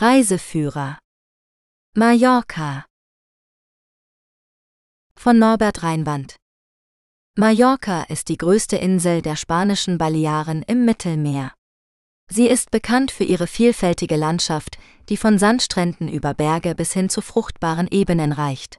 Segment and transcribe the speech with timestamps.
[0.00, 0.96] Reiseführer
[1.94, 2.86] Mallorca
[5.14, 6.36] von Norbert Reinwand
[7.36, 11.52] Mallorca ist die größte Insel der spanischen Balearen im Mittelmeer.
[12.32, 14.78] Sie ist bekannt für ihre vielfältige Landschaft,
[15.10, 18.78] die von Sandstränden über Berge bis hin zu fruchtbaren Ebenen reicht.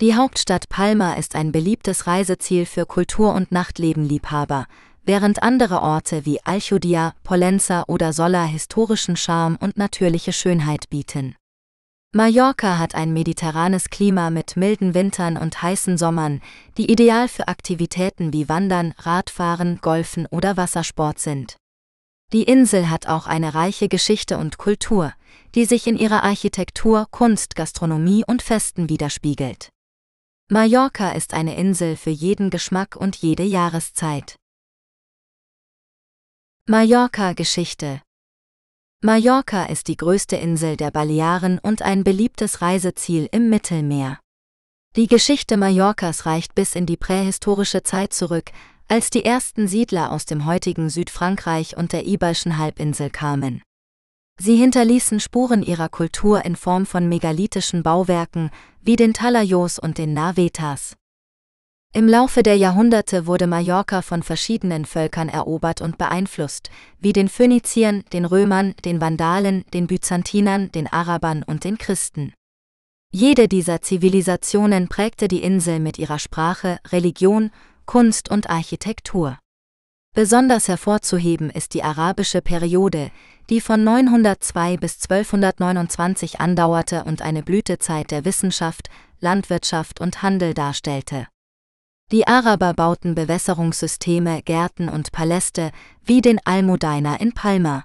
[0.00, 4.68] Die Hauptstadt Palma ist ein beliebtes Reiseziel für Kultur- und Nachtlebenliebhaber,
[5.06, 11.36] während andere Orte wie Aljudia, Pollenza oder Sola historischen Charme und natürliche Schönheit bieten.
[12.12, 16.40] Mallorca hat ein mediterranes Klima mit milden Wintern und heißen Sommern,
[16.78, 21.56] die ideal für Aktivitäten wie Wandern, Radfahren, Golfen oder Wassersport sind.
[22.32, 25.12] Die Insel hat auch eine reiche Geschichte und Kultur,
[25.54, 29.68] die sich in ihrer Architektur, Kunst, Gastronomie und Festen widerspiegelt.
[30.48, 34.36] Mallorca ist eine Insel für jeden Geschmack und jede Jahreszeit.
[36.68, 38.02] Mallorca Geschichte
[39.00, 44.18] Mallorca ist die größte Insel der Balearen und ein beliebtes Reiseziel im Mittelmeer.
[44.96, 48.50] Die Geschichte Mallorcas reicht bis in die prähistorische Zeit zurück,
[48.88, 53.62] als die ersten Siedler aus dem heutigen Südfrankreich und der Iberischen Halbinsel kamen.
[54.40, 60.14] Sie hinterließen Spuren ihrer Kultur in Form von megalithischen Bauwerken wie den Talayos und den
[60.14, 60.96] Navetas.
[61.96, 66.68] Im Laufe der Jahrhunderte wurde Mallorca von verschiedenen Völkern erobert und beeinflusst,
[67.00, 72.34] wie den Phöniziern, den Römern, den Vandalen, den Byzantinern, den Arabern und den Christen.
[73.12, 77.50] Jede dieser Zivilisationen prägte die Insel mit ihrer Sprache, Religion
[77.86, 79.38] Kunst und Architektur.
[80.14, 83.10] Besonders hervorzuheben ist die arabische Periode,
[83.48, 91.26] die von 902 bis 1229 andauerte und eine Blütezeit der Wissenschaft, Landwirtschaft und Handel darstellte.
[92.12, 95.72] Die Araber bauten Bewässerungssysteme, Gärten und Paläste
[96.04, 97.84] wie den Almudaina in Palma.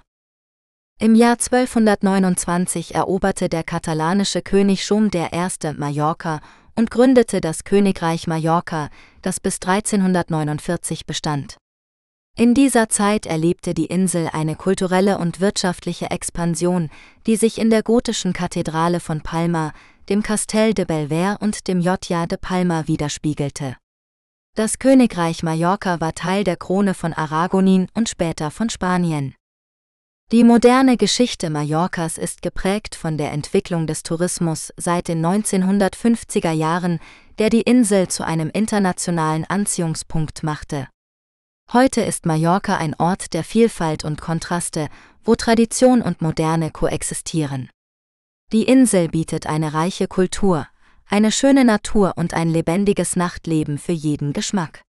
[1.00, 5.72] Im Jahr 1229 eroberte der katalanische König Schum I.
[5.76, 6.40] Mallorca
[6.76, 8.90] und gründete das Königreich Mallorca,
[9.22, 11.56] das bis 1349 bestand.
[12.38, 16.90] In dieser Zeit erlebte die Insel eine kulturelle und wirtschaftliche Expansion,
[17.26, 19.72] die sich in der gotischen Kathedrale von Palma,
[20.08, 23.76] dem Castel de Belver und dem Llotja de Palma widerspiegelte.
[24.54, 29.34] Das Königreich Mallorca war Teil der Krone von Aragonin und später von Spanien.
[30.30, 37.00] Die moderne Geschichte Mallorcas ist geprägt von der Entwicklung des Tourismus seit den 1950er Jahren,
[37.38, 40.86] der die Insel zu einem internationalen Anziehungspunkt machte.
[41.72, 44.90] Heute ist Mallorca ein Ort der Vielfalt und Kontraste,
[45.24, 47.70] wo Tradition und Moderne koexistieren.
[48.52, 50.68] Die Insel bietet eine reiche Kultur,
[51.06, 54.82] eine schöne Natur und ein lebendiges Nachtleben für jeden Geschmack.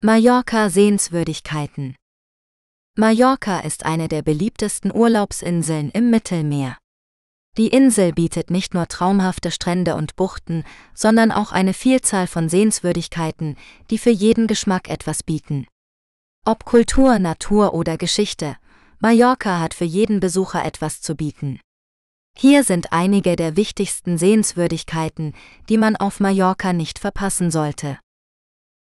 [0.00, 1.96] Mallorca Sehenswürdigkeiten
[2.96, 6.78] Mallorca ist eine der beliebtesten Urlaubsinseln im Mittelmeer.
[7.56, 13.56] Die Insel bietet nicht nur traumhafte Strände und Buchten, sondern auch eine Vielzahl von Sehenswürdigkeiten,
[13.90, 15.66] die für jeden Geschmack etwas bieten.
[16.44, 18.56] Ob Kultur, Natur oder Geschichte,
[19.00, 21.60] Mallorca hat für jeden Besucher etwas zu bieten.
[22.40, 25.34] Hier sind einige der wichtigsten Sehenswürdigkeiten,
[25.68, 27.98] die man auf Mallorca nicht verpassen sollte.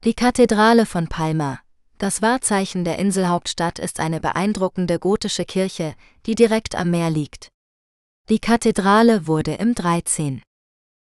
[0.03, 1.59] Die Kathedrale von Palma,
[1.97, 5.96] das Wahrzeichen der Inselhauptstadt ist eine beeindruckende gotische Kirche,
[6.28, 7.50] die direkt am Meer liegt.
[8.29, 10.44] Die Kathedrale wurde im 13.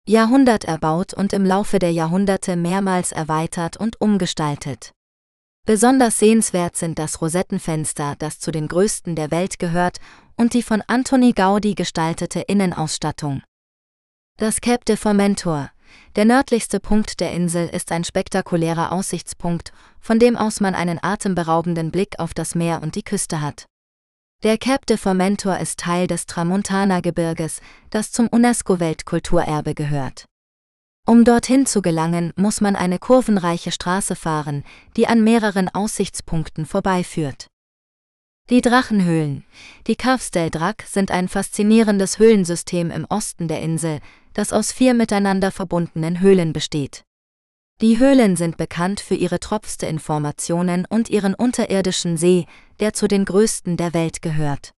[0.05, 4.91] Jahrhundert erbaut und im Laufe der Jahrhunderte mehrmals erweitert und umgestaltet.
[5.65, 9.99] Besonders sehenswert sind das Rosettenfenster, das zu den größten der Welt gehört,
[10.37, 13.41] und die von Antoni Gaudi gestaltete Innenausstattung.
[14.37, 15.71] Das Cap de Formentor,
[16.15, 21.91] der nördlichste Punkt der Insel ist ein spektakulärer Aussichtspunkt, von dem aus man einen atemberaubenden
[21.91, 23.65] Blick auf das Meer und die Küste hat.
[24.43, 27.59] Der Cap de Formentor ist Teil des Tramontana-Gebirges,
[27.89, 30.25] das zum UNESCO-Weltkulturerbe gehört.
[31.07, 34.63] Um dorthin zu gelangen, muss man eine kurvenreiche Straße fahren,
[34.95, 37.47] die an mehreren Aussichtspunkten vorbeiführt.
[38.49, 39.43] Die Drachenhöhlen,
[39.87, 43.99] die Caves del Drac, sind ein faszinierendes Höhlensystem im Osten der Insel,
[44.33, 47.03] das aus vier miteinander verbundenen Höhlen besteht.
[47.81, 52.45] Die Höhlen sind bekannt für ihre Tropfsteinformationen und ihren unterirdischen See,
[52.79, 54.71] der zu den größten der Welt gehört.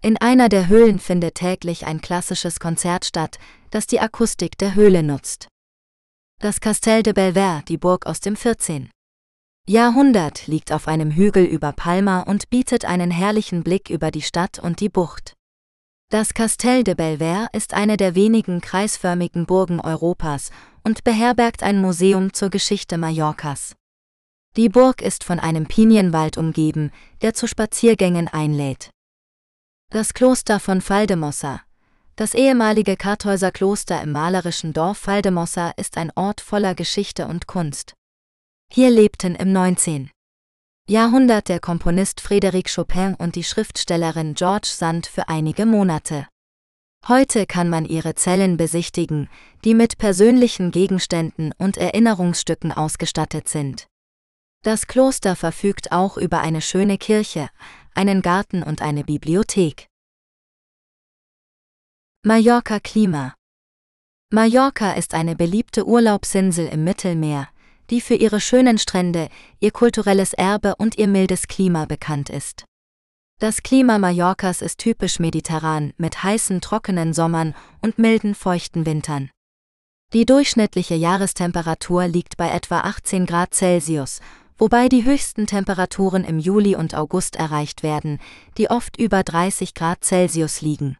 [0.00, 3.40] In einer der Höhlen findet täglich ein klassisches Konzert statt,
[3.70, 5.48] das die Akustik der Höhle nutzt.
[6.38, 8.90] Das Castel de Belver, die Burg aus dem 14.
[9.68, 14.58] Jahrhundert, liegt auf einem Hügel über Palma und bietet einen herrlichen Blick über die Stadt
[14.58, 15.34] und die Bucht.
[16.10, 20.50] Das Castel de Belver ist eine der wenigen kreisförmigen Burgen Europas
[20.82, 23.76] und beherbergt ein Museum zur Geschichte Mallorcas.
[24.56, 26.90] Die Burg ist von einem Pinienwald umgeben,
[27.22, 28.90] der zu Spaziergängen einlädt.
[29.90, 31.62] Das Kloster von Valdemossa.
[32.16, 37.94] Das ehemalige Kartäuser Kloster im malerischen Dorf Valdemossa ist ein Ort voller Geschichte und Kunst.
[38.74, 40.10] Hier lebten im 19.
[40.88, 46.26] Jahrhundert der Komponist Frédéric Chopin und die Schriftstellerin George Sand für einige Monate.
[47.06, 49.28] Heute kann man ihre Zellen besichtigen,
[49.62, 53.88] die mit persönlichen Gegenständen und Erinnerungsstücken ausgestattet sind.
[54.62, 57.50] Das Kloster verfügt auch über eine schöne Kirche,
[57.94, 59.86] einen Garten und eine Bibliothek.
[62.24, 63.34] Mallorca Klima
[64.30, 67.50] Mallorca ist eine beliebte Urlaubsinsel im Mittelmeer,
[67.92, 69.28] die für ihre schönen Strände,
[69.60, 72.64] ihr kulturelles Erbe und ihr mildes Klima bekannt ist.
[73.38, 79.30] Das Klima Mallorcas ist typisch mediterran mit heißen, trockenen Sommern und milden, feuchten Wintern.
[80.12, 84.20] Die durchschnittliche Jahrestemperatur liegt bei etwa 18 Grad Celsius
[84.62, 88.20] wobei die höchsten Temperaturen im Juli und August erreicht werden,
[88.58, 90.96] die oft über 30 Grad Celsius liegen.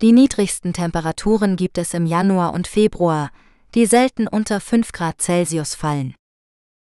[0.00, 3.30] Die niedrigsten Temperaturen gibt es im Januar und Februar,
[3.74, 6.14] die selten unter 5 Grad Celsius fallen.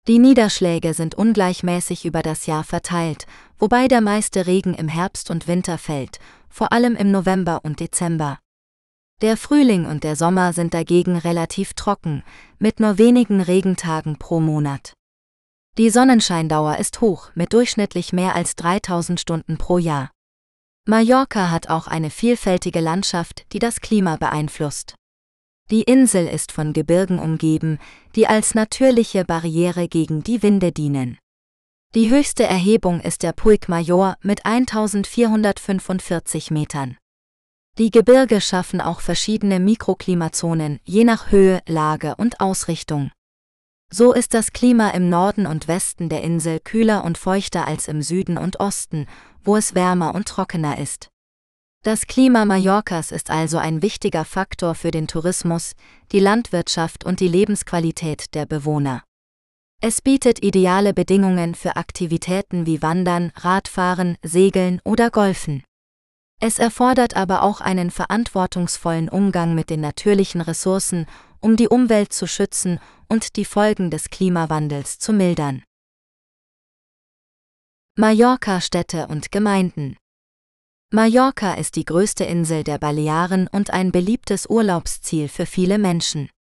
[0.07, 3.27] Die Niederschläge sind ungleichmäßig über das Jahr verteilt,
[3.59, 6.19] wobei der meiste Regen im Herbst und Winter fällt,
[6.49, 8.39] vor allem im November und Dezember.
[9.21, 12.23] Der Frühling und der Sommer sind dagegen relativ trocken,
[12.57, 14.93] mit nur wenigen Regentagen pro Monat.
[15.77, 20.09] Die Sonnenscheindauer ist hoch, mit durchschnittlich mehr als 3000 Stunden pro Jahr.
[20.87, 24.95] Mallorca hat auch eine vielfältige Landschaft, die das Klima beeinflusst.
[25.71, 27.77] Die Insel ist von Gebirgen umgeben,
[28.15, 31.19] die als natürliche Barriere gegen die Winde dienen.
[31.95, 36.97] Die höchste Erhebung ist der Puig Mayor mit 1445 Metern.
[37.77, 43.11] Die Gebirge schaffen auch verschiedene Mikroklimazonen, je nach Höhe, Lage und Ausrichtung.
[43.91, 48.01] So ist das Klima im Norden und Westen der Insel kühler und feuchter als im
[48.01, 49.07] Süden und Osten,
[49.43, 51.09] wo es wärmer und trockener ist.
[51.81, 55.75] Das Klima Mallorcas ist also ein wichtiger Faktor für den Tourismus,
[56.11, 59.03] die Landwirtschaft und die Lebensqualität der Bewohner.
[59.81, 65.63] Es bietet ideale Bedingungen für Aktivitäten wie Wandern, Radfahren, Segeln oder Golfen.
[66.41, 71.05] Es erfordert aber auch einen verantwortungsvollen Umgang mit den natürlichen Ressourcen,
[71.39, 75.63] um die Umwelt zu schützen und die Folgen des Klimawandels zu mildern.
[77.95, 79.95] Mallorca Städte und Gemeinden
[80.91, 86.31] Mallorca ist die größte Insel der Balearen und ein beliebtes Urlaubsziel für viele Menschen.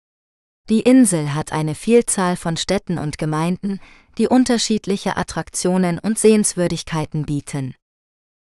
[0.70, 3.78] Die Insel hat eine Vielzahl von Städten und Gemeinden,
[4.16, 7.74] die unterschiedliche Attraktionen und Sehenswürdigkeiten bieten.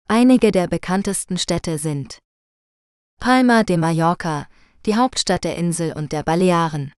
[0.08, 2.18] Einige der bekanntesten Städte sind
[3.20, 4.48] Palma de Mallorca,
[4.88, 6.94] die Hauptstadt der Insel und der Balearen.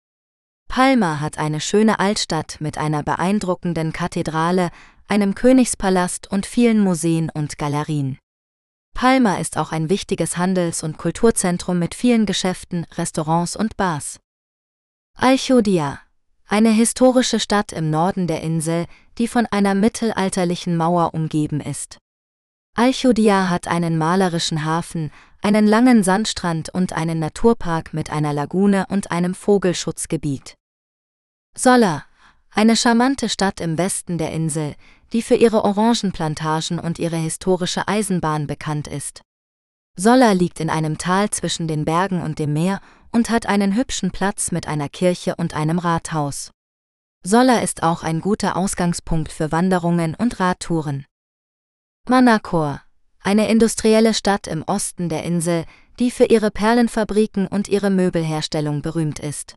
[0.69, 4.71] Palma hat eine schöne Altstadt mit einer beeindruckenden Kathedrale,
[5.09, 8.19] einem Königspalast und vielen Museen und Galerien.
[8.95, 14.21] Palma ist auch ein wichtiges Handels- und Kulturzentrum mit vielen Geschäften, Restaurants und Bars.
[15.15, 16.01] Alchodia,
[16.47, 18.87] eine historische Stadt im Norden der Insel,
[19.19, 21.99] die von einer mittelalterlichen Mauer umgeben ist.
[22.75, 25.11] Alchodia hat einen malerischen Hafen,
[25.43, 30.55] einen langen Sandstrand und einen Naturpark mit einer Lagune und einem Vogelschutzgebiet.
[31.55, 32.05] Solla,
[32.51, 34.75] eine charmante Stadt im Westen der Insel,
[35.13, 39.23] die für ihre Orangenplantagen und ihre historische Eisenbahn bekannt ist.
[39.95, 44.11] Solla liegt in einem Tal zwischen den Bergen und dem Meer und hat einen hübschen
[44.11, 46.51] Platz mit einer Kirche und einem Rathaus.
[47.23, 51.05] Solla ist auch ein guter Ausgangspunkt für Wanderungen und Radtouren.
[52.09, 52.81] Manacor,
[53.21, 55.67] eine industrielle Stadt im Osten der Insel,
[55.99, 59.55] die für ihre Perlenfabriken und ihre Möbelherstellung berühmt ist.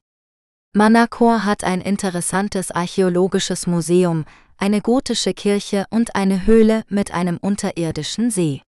[0.73, 4.25] Manacor hat ein interessantes archäologisches Museum,
[4.57, 8.61] eine gotische Kirche und eine Höhle mit einem unterirdischen See.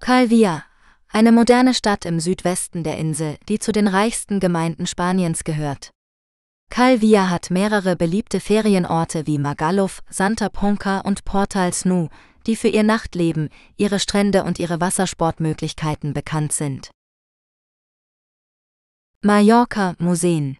[0.00, 0.64] Calvia,
[1.08, 5.90] eine moderne Stadt im Südwesten der Insel, die zu den reichsten Gemeinden Spaniens gehört.
[6.68, 12.08] Calvia hat mehrere beliebte Ferienorte wie Magaluf, Santa Ponca und Portals Nu,
[12.46, 16.90] die für ihr Nachtleben, ihre Strände und ihre Wassersportmöglichkeiten bekannt sind.
[19.22, 20.58] Mallorca Museen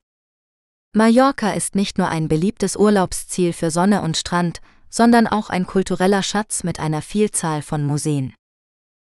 [0.97, 6.23] Mallorca ist nicht nur ein beliebtes Urlaubsziel für Sonne und Strand, sondern auch ein kultureller
[6.23, 8.33] Schatz mit einer Vielzahl von Museen.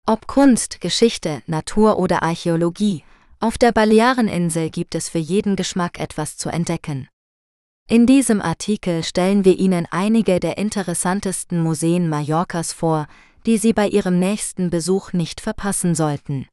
[0.07, 3.05] Ob Kunst, Geschichte, Natur oder Archäologie,
[3.41, 7.09] auf der Baleareninsel gibt es für jeden Geschmack etwas zu entdecken.
[7.91, 13.07] In diesem Artikel stellen wir Ihnen einige der interessantesten Museen Mallorcas vor,
[13.45, 16.47] die Sie bei Ihrem nächsten Besuch nicht verpassen sollten.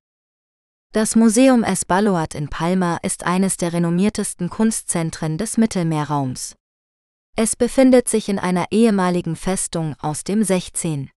[0.92, 6.56] Das Museum Esbaloat in Palma ist eines der renommiertesten Kunstzentren des Mittelmeerraums.
[7.36, 11.12] Es befindet sich in einer ehemaligen Festung aus dem 16.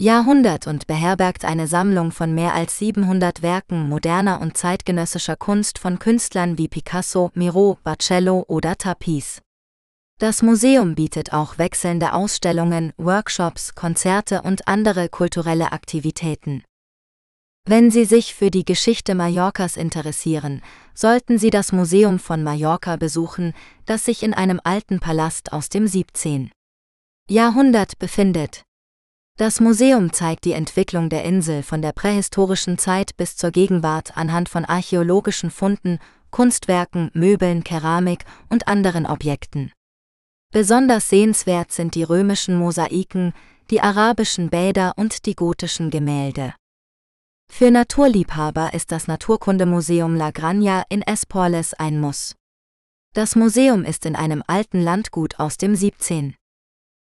[0.00, 6.00] Jahrhundert und beherbergt eine Sammlung von mehr als 700 Werken moderner und zeitgenössischer Kunst von
[6.00, 9.42] Künstlern wie Picasso, Miro, Barcello oder Tapiz.
[10.18, 16.64] Das Museum bietet auch wechselnde Ausstellungen, Workshops, Konzerte und andere kulturelle Aktivitäten.
[17.70, 20.62] Wenn Sie sich für die Geschichte Mallorcas interessieren,
[20.94, 23.52] sollten Sie das Museum von Mallorca besuchen,
[23.84, 26.50] das sich in einem alten Palast aus dem 17.
[27.28, 28.62] Jahrhundert befindet.
[29.36, 34.48] Das Museum zeigt die Entwicklung der Insel von der prähistorischen Zeit bis zur Gegenwart anhand
[34.48, 35.98] von archäologischen Funden,
[36.30, 39.72] Kunstwerken, Möbeln, Keramik und anderen Objekten.
[40.54, 43.34] Besonders sehenswert sind die römischen Mosaiken,
[43.70, 46.54] die arabischen Bäder und die gotischen Gemälde.
[47.58, 52.36] Für Naturliebhaber ist das Naturkundemuseum La Granja in Esporles ein Muss.
[53.14, 56.36] Das Museum ist in einem alten Landgut aus dem 17.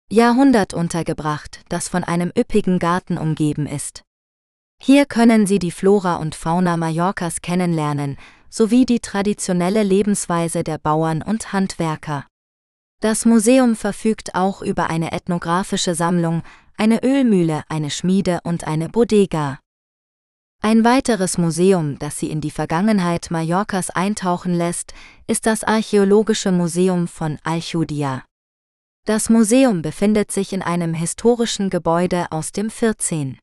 [0.09, 4.01] Jahrhundert untergebracht, das von einem üppigen Garten umgeben ist.
[4.81, 8.17] Hier können Sie die Flora und Fauna Mallorcas kennenlernen,
[8.49, 12.25] sowie die traditionelle Lebensweise der Bauern und Handwerker.
[12.99, 16.41] Das Museum verfügt auch über eine ethnografische Sammlung,
[16.77, 19.59] eine Ölmühle, eine Schmiede und eine Bodega.
[20.69, 24.93] Ein weiteres Museum, das sie in die Vergangenheit Mallorcas eintauchen lässt,
[25.25, 28.25] ist das Archäologische Museum von Alchudia.
[29.05, 33.39] Das Museum befindet sich in einem historischen Gebäude aus dem 14.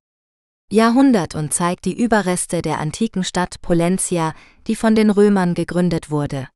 [0.71, 4.35] Jahrhundert und zeigt die Überreste der antiken Stadt Polencia,
[4.67, 6.49] die von den Römern gegründet wurde.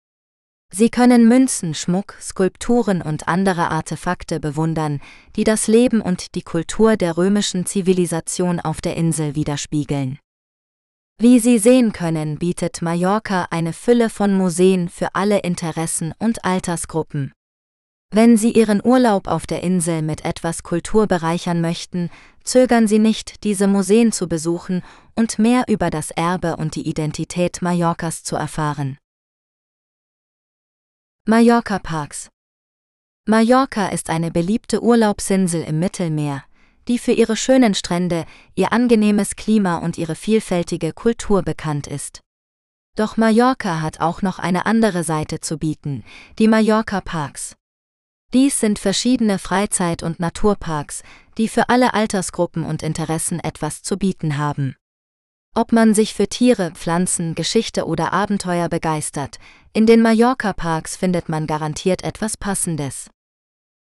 [0.70, 5.00] Sie können Münzen, Schmuck, Skulpturen und andere Artefakte bewundern,
[5.34, 10.18] die das Leben und die Kultur der römischen Zivilisation auf der Insel widerspiegeln.
[11.20, 17.32] Wie Sie sehen können, bietet Mallorca eine Fülle von Museen für alle Interessen und Altersgruppen.
[18.12, 22.08] Wenn Sie Ihren Urlaub auf der Insel mit etwas Kultur bereichern möchten,
[22.44, 24.84] zögern Sie nicht, diese Museen zu besuchen
[25.16, 28.96] und mehr über das Erbe und die Identität Mallorcas zu erfahren.
[31.26, 32.28] Mallorca Parks
[33.26, 36.44] Mallorca ist eine beliebte Urlaubsinsel im Mittelmeer,
[36.88, 42.20] die für ihre schönen Strände, ihr angenehmes Klima und ihre vielfältige Kultur bekannt ist.
[42.96, 46.02] Doch Mallorca hat auch noch eine andere Seite zu bieten,
[46.38, 47.54] die Mallorca Parks.
[48.34, 51.02] Dies sind verschiedene Freizeit- und Naturparks,
[51.38, 54.74] die für alle Altersgruppen und Interessen etwas zu bieten haben.
[55.54, 59.38] Ob man sich für Tiere, Pflanzen, Geschichte oder Abenteuer begeistert,
[59.72, 63.08] in den Mallorca-Parks findet man garantiert etwas Passendes.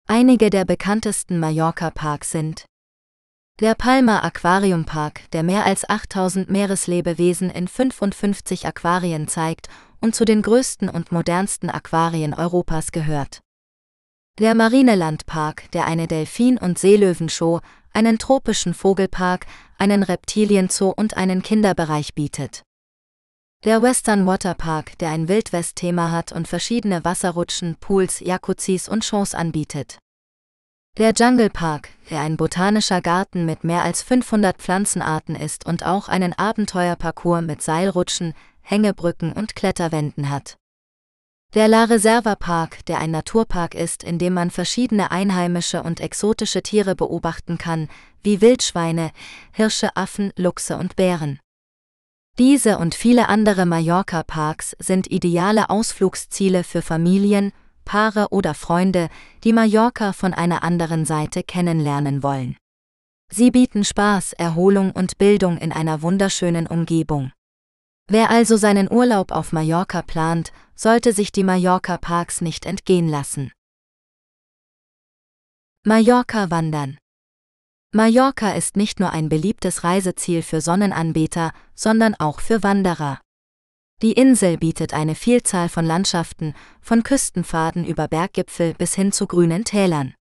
[0.08, 2.66] Einige der bekanntesten Mallorca-Parks sind
[3.62, 9.68] der Palma Aquarium Park, der mehr als 8000 Meereslebewesen in 55 Aquarien zeigt
[10.00, 13.42] und zu den größten und modernsten Aquarien Europas gehört.
[14.40, 17.60] Der Marineland Park, der eine Delfin- und Seelöwenshow,
[17.94, 19.46] einen tropischen Vogelpark,
[19.78, 22.64] einen Reptilienzoo und einen Kinderbereich bietet.
[23.64, 29.36] Der Western Water Park, der ein Wildwest-Thema hat und verschiedene Wasserrutschen, Pools, Jacuzzis und Shows
[29.36, 30.00] anbietet.
[30.98, 36.10] Der Jungle Park, der ein botanischer Garten mit mehr als 500 Pflanzenarten ist und auch
[36.10, 40.58] einen Abenteuerparcours mit Seilrutschen, Hängebrücken und Kletterwänden hat.
[41.54, 46.62] Der La Reserva Park, der ein Naturpark ist, in dem man verschiedene einheimische und exotische
[46.62, 47.88] Tiere beobachten kann,
[48.22, 49.12] wie Wildschweine,
[49.54, 51.40] Hirsche, Affen, Luchse und Bären.
[52.38, 57.54] Diese und viele andere Mallorca-Parks sind ideale Ausflugsziele für Familien,
[57.86, 59.10] Paare oder Freunde,
[59.44, 62.58] die Mallorca von einer anderen Seite kennenlernen wollen.
[63.32, 67.32] Sie bieten Spaß, Erholung und Bildung in einer wunderschönen Umgebung.
[68.08, 73.52] Wer also seinen Urlaub auf Mallorca plant, sollte sich die Mallorca-Parks nicht entgehen lassen.
[75.86, 76.98] Mallorca wandern.
[77.94, 83.20] Mallorca ist nicht nur ein beliebtes Reiseziel für Sonnenanbeter, sondern auch für Wanderer.
[84.02, 89.64] Die Insel bietet eine Vielzahl von Landschaften, von Küstenpfaden über Berggipfel bis hin zu grünen
[89.64, 90.16] Tälern.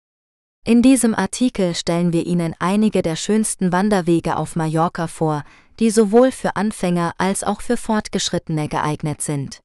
[0.64, 5.44] In diesem Artikel stellen wir Ihnen einige der schönsten Wanderwege auf Mallorca vor,
[5.78, 9.60] die sowohl für Anfänger als auch für Fortgeschrittene geeignet sind.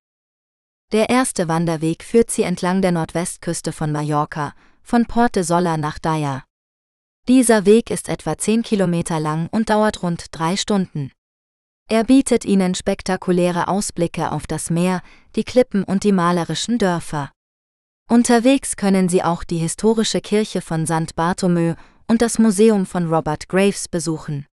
[0.91, 4.53] Der erste Wanderweg führt sie entlang der Nordwestküste von Mallorca,
[4.83, 6.43] von Porte Sola nach Daya.
[7.29, 11.11] Dieser Weg ist etwa 10 Kilometer lang und dauert rund drei Stunden.
[11.91, 15.01] Er bietet ihnen spektakuläre Ausblicke auf das Meer,
[15.35, 17.33] die Klippen und die malerischen Dörfer.
[18.09, 21.17] Unterwegs können Sie auch die historische Kirche von St.
[21.17, 21.73] Barthomeu
[22.07, 24.45] und das Museum von Robert Graves besuchen.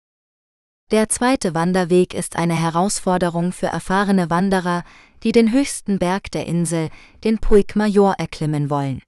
[0.91, 4.83] Der zweite Wanderweg ist eine Herausforderung für erfahrene Wanderer,
[5.23, 6.91] die den höchsten Berg der Insel,
[7.23, 9.01] den Puig Major, erklimmen wollen.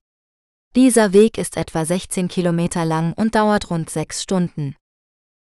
[0.77, 4.77] Dieser Weg ist etwa 16 Kilometer lang und dauert rund sechs Stunden.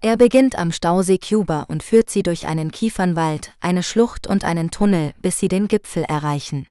[0.01, 4.69] Er beginnt am Stausee Cuba und führt sie durch einen Kiefernwald, eine Schlucht und einen
[4.69, 6.67] Tunnel, bis sie den Gipfel erreichen.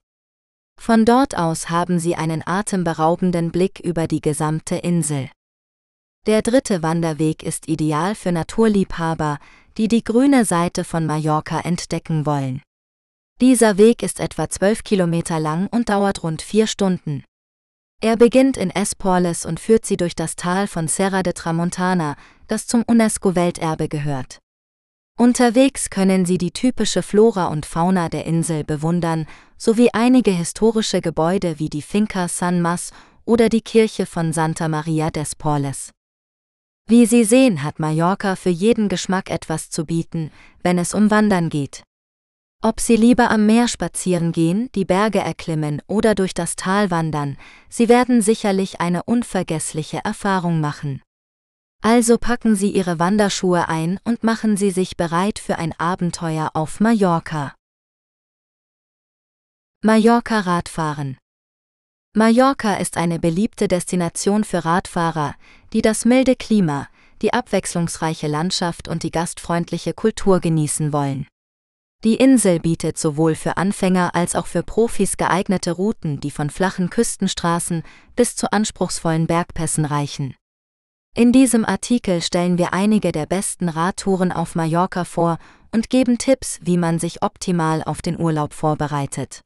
[0.80, 5.28] Von dort aus haben sie einen atemberaubenden Blick über die gesamte Insel.
[6.26, 9.38] Der dritte Wanderweg ist ideal für Naturliebhaber,
[9.76, 12.62] die die grüne Seite von Mallorca entdecken wollen.
[13.40, 17.25] Dieser Weg ist etwa 12 Kilometer lang und dauert rund vier Stunden.
[18.02, 22.16] Er beginnt in Esporles und führt sie durch das Tal von Serra de Tramontana,
[22.49, 24.38] das zum UNESCO-Welterbe gehört.
[25.19, 29.26] Unterwegs können Sie die typische Flora und Fauna der Insel bewundern,
[29.57, 32.93] sowie einige historische Gebäude wie die Finca San Mas
[33.25, 35.91] oder die Kirche von Santa Maria des Porles.
[36.87, 40.31] Wie Sie sehen, hat Mallorca für jeden Geschmack etwas zu bieten,
[40.62, 41.83] wenn es um Wandern geht.
[42.62, 47.37] Ob Sie lieber am Meer spazieren gehen, die Berge erklimmen oder durch das Tal wandern,
[47.69, 51.03] Sie werden sicherlich eine unvergessliche Erfahrung machen.
[51.88, 56.81] Also packen Sie Ihre Wanderschuhe ein und machen Sie sich bereit für ein Abenteuer auf
[56.81, 57.55] Mallorca.
[59.85, 61.16] Mallorca Radfahren
[62.12, 65.37] Mallorca ist eine beliebte Destination für Radfahrer,
[65.73, 66.88] die das milde Klima,
[67.23, 71.28] die abwechslungsreiche Landschaft und die gastfreundliche Kultur genießen wollen.
[72.02, 76.90] Die Insel bietet sowohl für Anfänger als auch für Profis geeignete Routen, die von flachen
[76.90, 77.85] Küstenstraßen
[78.16, 80.35] bis zu anspruchsvollen Bergpässen reichen.
[81.16, 85.38] In diesem Artikel stellen wir einige der besten Radtouren auf Mallorca vor
[85.73, 89.40] und geben Tipps, wie man sich optimal auf den Urlaub vorbereitet.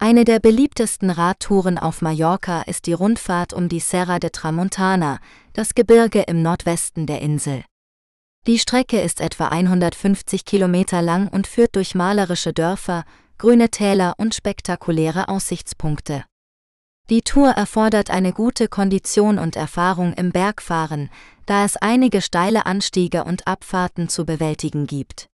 [0.00, 5.20] Eine der beliebtesten Radtouren auf Mallorca ist die Rundfahrt um die Serra de Tramontana,
[5.52, 7.62] das Gebirge im Nordwesten der Insel.
[8.48, 13.04] Die Strecke ist etwa 150 Kilometer lang und führt durch malerische Dörfer,
[13.38, 16.24] grüne Täler und spektakuläre Aussichtspunkte.
[17.10, 21.10] Die Tour erfordert eine gute Kondition und Erfahrung im Bergfahren,
[21.44, 25.28] da es einige steile Anstiege und Abfahrten zu bewältigen gibt.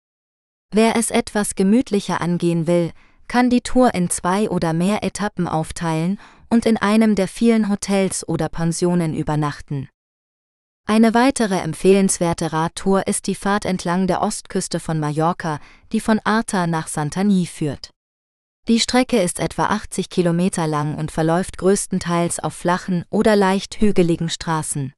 [0.73, 2.91] Wer es etwas gemütlicher angehen will,
[3.27, 8.27] kann die Tour in zwei oder mehr Etappen aufteilen und in einem der vielen Hotels
[8.27, 9.89] oder Pensionen übernachten.
[10.87, 15.59] Eine weitere empfehlenswerte Radtour ist die Fahrt entlang der Ostküste von Mallorca,
[15.91, 17.91] die von Arta nach Santany führt.
[18.69, 24.29] Die Strecke ist etwa 80 Kilometer lang und verläuft größtenteils auf flachen oder leicht hügeligen
[24.29, 24.93] Straßen.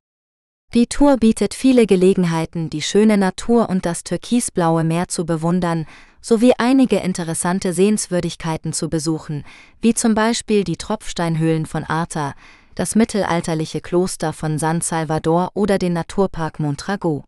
[0.73, 5.85] Die Tour bietet viele Gelegenheiten, die schöne Natur und das türkisblaue Meer zu bewundern,
[6.19, 9.45] sowie einige interessante Sehenswürdigkeiten zu besuchen,
[9.79, 12.33] wie zum Beispiel die Tropfsteinhöhlen von Arta,
[12.75, 17.23] das mittelalterliche Kloster von San Salvador oder den Naturpark Montrago.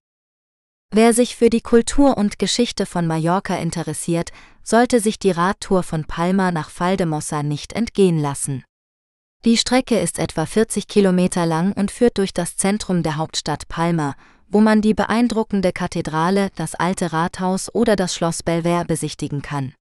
[0.95, 6.05] Wer sich für die Kultur und Geschichte von Mallorca interessiert, sollte sich die Radtour von
[6.05, 8.63] Palma nach Valdemossa nicht entgehen lassen.
[9.43, 14.13] Die Strecke ist etwa 40 Kilometer lang und führt durch das Zentrum der Hauptstadt Palma,
[14.47, 19.73] wo man die beeindruckende Kathedrale, das alte Rathaus oder das Schloss Belver besichtigen kann.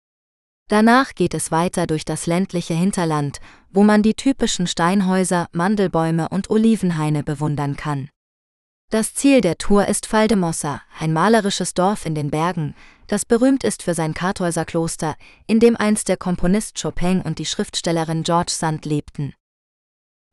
[0.71, 3.39] Danach geht es weiter durch das ländliche Hinterland,
[3.71, 8.09] wo man die typischen Steinhäuser, Mandelbäume und Olivenhaine bewundern kann.
[8.93, 12.75] Das Ziel der Tour ist Valdemossa, ein malerisches Dorf in den Bergen,
[13.07, 18.23] das berühmt ist für sein Kartäuserkloster, in dem einst der Komponist Chopin und die Schriftstellerin
[18.23, 19.33] George Sand lebten.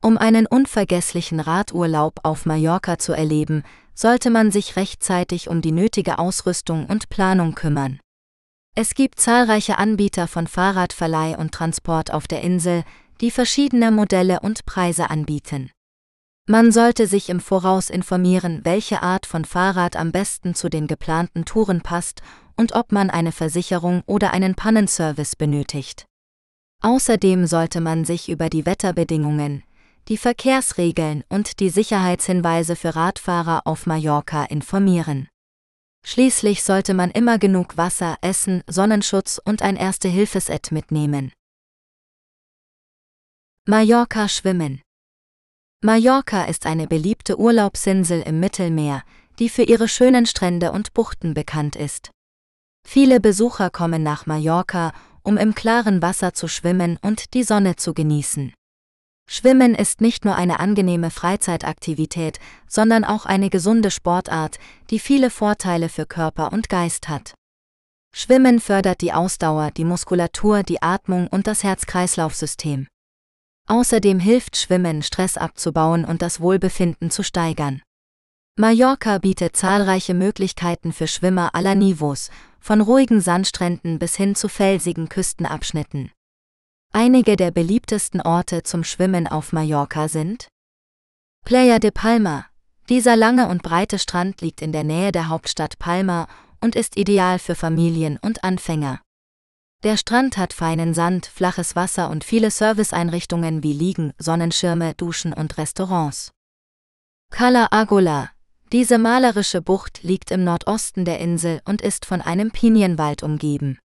[0.02, 3.62] Um einen unvergesslichen Radurlaub auf Mallorca zu erleben,
[3.94, 7.98] sollte man sich rechtzeitig um die nötige Ausrüstung und Planung kümmern.
[8.76, 12.84] Es gibt zahlreiche Anbieter von Fahrradverleih und Transport auf der Insel,
[13.22, 15.70] die verschiedene Modelle und Preise anbieten.
[16.50, 21.44] Man sollte sich im Voraus informieren, welche Art von Fahrrad am besten zu den geplanten
[21.44, 22.22] Touren passt
[22.56, 26.06] und ob man eine Versicherung oder einen Pannenservice benötigt.
[26.82, 29.62] Außerdem sollte man sich über die Wetterbedingungen,
[30.08, 35.28] die Verkehrsregeln und die Sicherheitshinweise für Radfahrer auf Mallorca informieren.
[36.04, 41.30] Schließlich sollte man immer genug Wasser, Essen, Sonnenschutz und ein Erste-Hilfeset mitnehmen.
[43.68, 44.82] Mallorca schwimmen
[45.82, 49.02] Mallorca ist eine beliebte Urlaubsinsel im Mittelmeer,
[49.38, 52.10] die für ihre schönen Strände und Buchten bekannt ist.
[52.86, 57.94] Viele Besucher kommen nach Mallorca, um im klaren Wasser zu schwimmen und die Sonne zu
[57.94, 58.52] genießen.
[59.26, 64.58] Schwimmen ist nicht nur eine angenehme Freizeitaktivität, sondern auch eine gesunde Sportart,
[64.90, 67.32] die viele Vorteile für Körper und Geist hat.
[68.14, 72.86] Schwimmen fördert die Ausdauer, die Muskulatur, die Atmung und das Herz-Kreislauf-System.
[73.70, 77.82] Außerdem hilft Schwimmen, Stress abzubauen und das Wohlbefinden zu steigern.
[78.56, 85.08] Mallorca bietet zahlreiche Möglichkeiten für Schwimmer aller Niveaus, von ruhigen Sandstränden bis hin zu felsigen
[85.08, 86.10] Küstenabschnitten.
[86.92, 90.48] Einige der beliebtesten Orte zum Schwimmen auf Mallorca sind
[91.46, 92.46] Playa de Palma,
[92.88, 96.26] Dieser lange und breite Strand liegt in der Nähe der Hauptstadt Palma
[96.60, 99.00] und ist ideal für Familien und Anfänger.
[99.82, 105.56] Der Strand hat feinen Sand, flaches Wasser und viele Serviceeinrichtungen wie Liegen, Sonnenschirme, Duschen und
[105.56, 106.32] Restaurants.
[107.30, 108.30] Cala Agola.
[108.72, 113.78] Diese malerische Bucht liegt im Nordosten der Insel und ist von einem Pinienwald umgeben.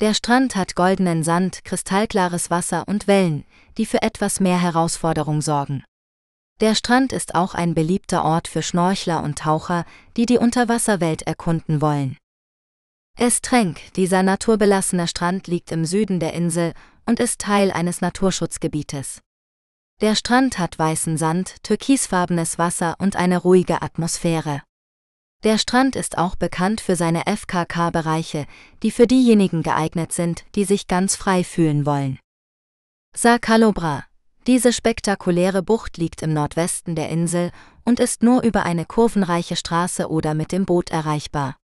[0.00, 3.44] Der Strand hat goldenen Sand, kristallklares Wasser und Wellen,
[3.78, 5.82] die für etwas mehr Herausforderung sorgen.
[6.60, 9.86] Der Strand ist auch ein beliebter Ort für Schnorchler und Taucher,
[10.16, 12.16] die die Unterwasserwelt erkunden wollen.
[13.18, 16.74] Estrenk, dieser naturbelassene Strand liegt im Süden der Insel
[17.06, 19.22] und ist Teil eines Naturschutzgebietes.
[20.02, 24.60] Der Strand hat weißen Sand, türkisfarbenes Wasser und eine ruhige Atmosphäre.
[25.44, 28.44] Der Strand ist auch bekannt für seine FKK-Bereiche,
[28.82, 32.18] die für diejenigen geeignet sind, die sich ganz frei fühlen wollen.
[33.16, 34.04] Sa Calobra,
[34.46, 37.50] diese spektakuläre Bucht liegt im Nordwesten der Insel
[37.82, 41.56] und ist nur über eine kurvenreiche Straße oder mit dem Boot erreichbar.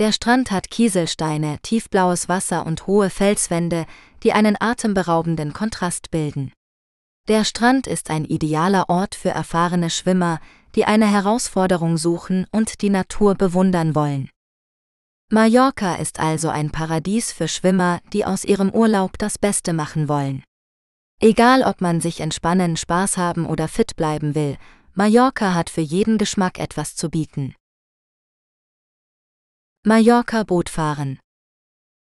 [0.00, 3.84] Der Strand hat Kieselsteine, tiefblaues Wasser und hohe Felswände,
[4.22, 6.54] die einen atemberaubenden Kontrast bilden.
[7.28, 10.40] Der Strand ist ein idealer Ort für erfahrene Schwimmer,
[10.74, 14.30] die eine Herausforderung suchen und die Natur bewundern wollen.
[15.28, 20.42] Mallorca ist also ein Paradies für Schwimmer, die aus ihrem Urlaub das Beste machen wollen.
[21.20, 24.56] Egal ob man sich entspannen, Spaß haben oder fit bleiben will,
[24.94, 27.54] Mallorca hat für jeden Geschmack etwas zu bieten.
[29.86, 31.18] Mallorca Bootfahren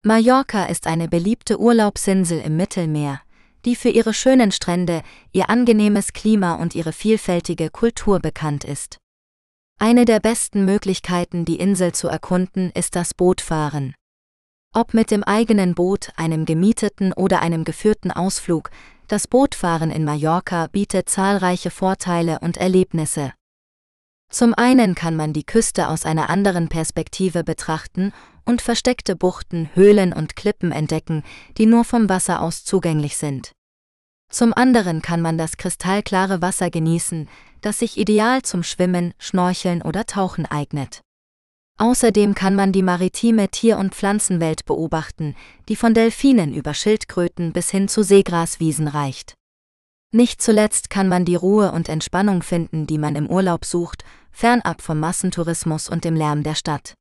[0.03, 3.21] Mallorca ist eine beliebte Urlaubsinsel im Mittelmeer,
[3.67, 5.03] die für ihre schönen Strände,
[5.33, 8.97] ihr angenehmes Klima und ihre vielfältige Kultur bekannt ist.
[9.79, 13.95] Eine der besten Möglichkeiten, die Insel zu erkunden, ist das Bootfahren.
[14.75, 18.71] Ob mit dem eigenen Boot, einem gemieteten oder einem geführten Ausflug,
[19.09, 23.35] das Bootfahren in Mallorca bietet zahlreiche Vorteile und Erlebnisse.
[24.31, 28.13] Zum einen kann man die Küste aus einer anderen Perspektive betrachten
[28.45, 31.23] und versteckte Buchten, Höhlen und Klippen entdecken,
[31.57, 33.53] die nur vom Wasser aus zugänglich sind.
[34.31, 37.29] Zum anderen kann man das kristallklare Wasser genießen,
[37.63, 41.01] das sich ideal zum Schwimmen, Schnorcheln oder Tauchen eignet.
[41.79, 45.37] Außerdem kann man die maritime Tier- und Pflanzenwelt beobachten,
[45.69, 49.35] die von Delfinen über Schildkröten bis hin zu Seegraswiesen reicht.
[50.11, 54.83] Nicht zuletzt kann man die Ruhe und Entspannung finden, die man im Urlaub sucht, fernab
[54.83, 56.95] vom Massentourismus und dem Lärm der Stadt.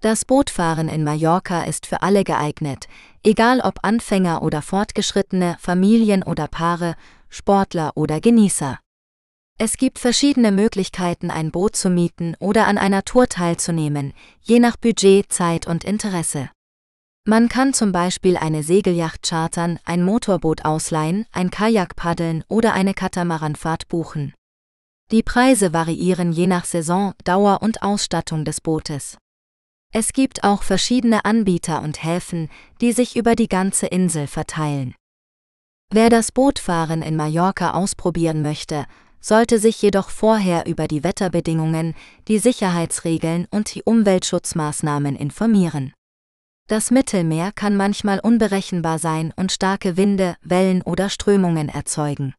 [0.00, 2.86] Das Bootfahren in Mallorca ist für alle geeignet,
[3.24, 6.94] egal ob Anfänger oder Fortgeschrittene, Familien oder Paare,
[7.28, 8.78] Sportler oder Genießer.
[9.58, 14.76] Es gibt verschiedene Möglichkeiten, ein Boot zu mieten oder an einer Tour teilzunehmen, je nach
[14.76, 16.48] Budget, Zeit und Interesse.
[17.24, 22.94] Man kann zum Beispiel eine Segelyacht chartern, ein Motorboot ausleihen, ein Kajak paddeln oder eine
[22.94, 24.32] Katamaranfahrt buchen.
[25.10, 29.16] Die Preise variieren je nach Saison, Dauer und Ausstattung des Bootes.
[29.90, 32.50] Es gibt auch verschiedene Anbieter und Häfen,
[32.82, 34.94] die sich über die ganze Insel verteilen.
[35.90, 38.84] Wer das Bootfahren in Mallorca ausprobieren möchte,
[39.18, 41.94] sollte sich jedoch vorher über die Wetterbedingungen,
[42.28, 45.94] die Sicherheitsregeln und die Umweltschutzmaßnahmen informieren.
[46.68, 52.34] Das Mittelmeer kann manchmal unberechenbar sein und starke Winde, Wellen oder Strömungen erzeugen.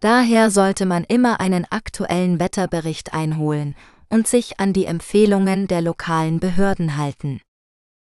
[0.00, 3.74] Daher sollte man immer einen aktuellen Wetterbericht einholen
[4.10, 7.40] und sich an die Empfehlungen der lokalen Behörden halten.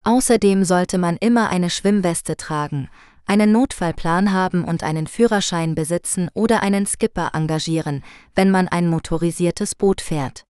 [0.03, 2.89] Außerdem sollte man immer eine Schwimmweste tragen,
[3.25, 8.03] einen Notfallplan haben und einen Führerschein besitzen oder einen Skipper engagieren,
[8.35, 10.43] wenn man ein motorisiertes Boot fährt.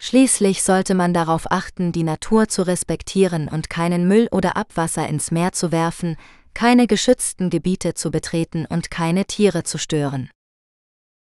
[0.00, 5.32] Schließlich sollte man darauf achten, die Natur zu respektieren und keinen Müll oder Abwasser ins
[5.32, 6.16] Meer zu werfen,
[6.54, 10.30] keine geschützten Gebiete zu betreten und keine Tiere zu stören.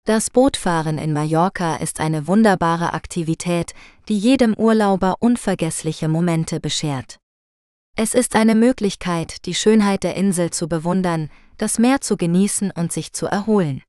[0.06, 3.74] Das Bootfahren in Mallorca ist eine wunderbare Aktivität,
[4.08, 7.18] die jedem Urlauber unvergessliche Momente beschert.
[7.96, 12.92] Es ist eine Möglichkeit, die Schönheit der Insel zu bewundern, das Meer zu genießen und
[12.92, 13.82] sich zu erholen.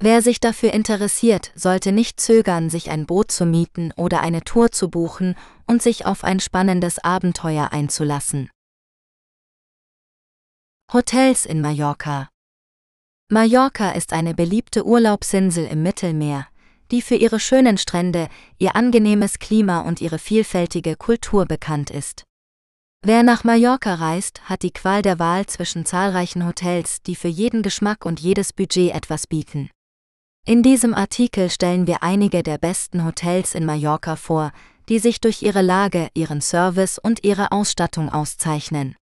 [0.00, 4.72] Wer sich dafür interessiert, sollte nicht zögern, sich ein Boot zu mieten oder eine Tour
[4.72, 5.36] zu buchen
[5.68, 8.50] und sich auf ein spannendes Abenteuer einzulassen.
[10.92, 12.30] Hotels in Mallorca
[13.28, 16.46] Mallorca ist eine beliebte Urlaubsinsel im Mittelmeer,
[16.92, 22.22] die für ihre schönen Strände, ihr angenehmes Klima und ihre vielfältige Kultur bekannt ist.
[23.04, 27.64] Wer nach Mallorca reist, hat die Qual der Wahl zwischen zahlreichen Hotels, die für jeden
[27.64, 29.70] Geschmack und jedes Budget etwas bieten.
[30.46, 34.52] In diesem Artikel stellen wir einige der besten Hotels in Mallorca vor,
[34.88, 38.94] die sich durch ihre Lage, ihren Service und ihre Ausstattung auszeichnen.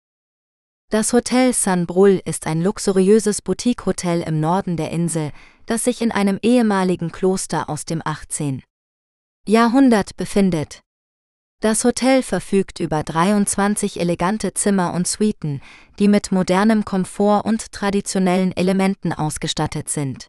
[0.92, 5.32] Das Hotel San Brull ist ein luxuriöses Boutique-Hotel im Norden der Insel,
[5.64, 8.62] das sich in einem ehemaligen Kloster aus dem 18.
[9.48, 10.82] Jahrhundert befindet.
[11.62, 15.62] Das Hotel verfügt über 23 elegante Zimmer und Suiten,
[15.98, 20.26] die mit modernem Komfort und traditionellen Elementen ausgestattet sind.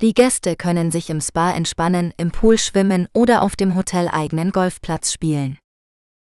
[0.00, 5.12] Die Gäste können sich im Spa entspannen, im Pool schwimmen oder auf dem hoteleigenen Golfplatz
[5.12, 5.58] spielen.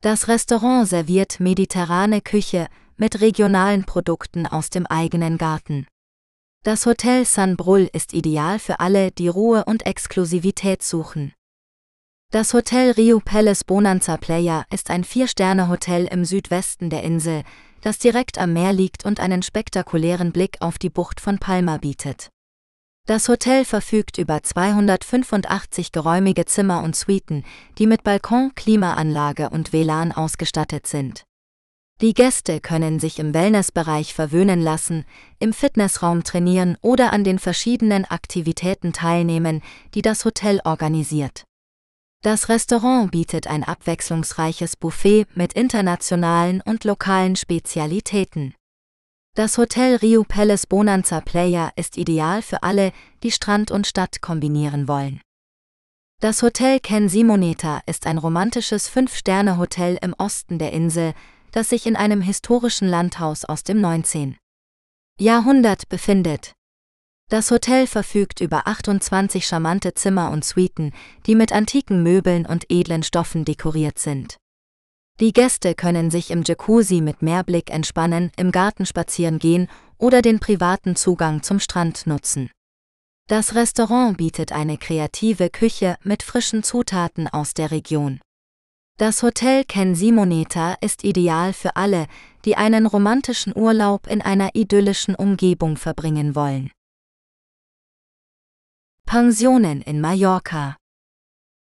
[0.03, 5.87] Das Restaurant serviert mediterrane Küche mit regionalen Produkten aus dem eigenen Garten.
[6.65, 11.33] Das Hotel San Brull ist ideal für alle, die Ruhe und Exklusivität suchen.
[12.31, 17.43] Das Hotel Rio Palace Bonanza Playa ist ein Vier-Sterne-Hotel im Südwesten der Insel,
[17.81, 22.29] das direkt am Meer liegt und einen spektakulären Blick auf die Bucht von Palma bietet.
[23.07, 27.45] Das Hotel verfügt über 285 geräumige Zimmer und Suiten,
[27.79, 31.25] die mit Balkon, Klimaanlage und WLAN ausgestattet sind.
[32.01, 35.05] Die Gäste können sich im Wellnessbereich verwöhnen lassen,
[35.41, 39.63] im Fitnessraum trainieren oder an den verschiedenen Aktivitäten teilnehmen,
[39.95, 41.43] die das Hotel organisiert.
[42.23, 48.55] Das Restaurant bietet ein abwechslungsreiches Buffet mit internationalen und lokalen Spezialitäten.
[49.35, 52.93] Das Hotel Rio Palace Bonanza Playa ist ideal für alle,
[53.25, 55.21] die Strand und Stadt kombinieren wollen.
[56.21, 61.15] Das Hotel Ken Simoneta ist ein romantisches Fünf-Sterne-Hotel im Osten der Insel,
[61.53, 64.37] das sich in einem historischen Landhaus aus dem 19.
[65.19, 66.53] Jahrhundert befindet.
[67.31, 70.93] Das Hotel verfügt über 28 charmante Zimmer und Suiten,
[71.27, 74.39] die mit antiken Möbeln und edlen Stoffen dekoriert sind.
[75.21, 80.39] Die Gäste können sich im Jacuzzi mit Meerblick entspannen, im Garten spazieren gehen oder den
[80.39, 82.51] privaten Zugang zum Strand nutzen.
[83.27, 88.21] Das Restaurant bietet eine kreative Küche mit frischen Zutaten aus der Region.
[88.99, 92.09] Das Hotel Ken Simoneta ist ideal für alle,
[92.45, 96.73] die einen romantischen Urlaub in einer idyllischen Umgebung verbringen wollen.
[99.07, 100.77] Pensionen in Mallorca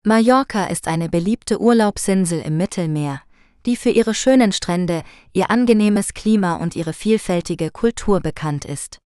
[0.05, 3.23] Mallorca ist eine beliebte Urlaubsinsel im Mittelmeer,
[3.65, 8.99] die für ihre schönen Strände, ihr angenehmes Klima und ihre vielfältige Kultur bekannt ist.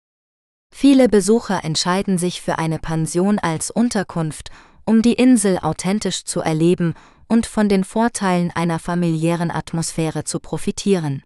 [0.74, 4.50] Viele Besucher entscheiden sich für eine Pension als Unterkunft,
[4.84, 6.94] um die Insel authentisch zu erleben
[7.28, 11.22] und von den Vorteilen einer familiären Atmosphäre zu profitieren.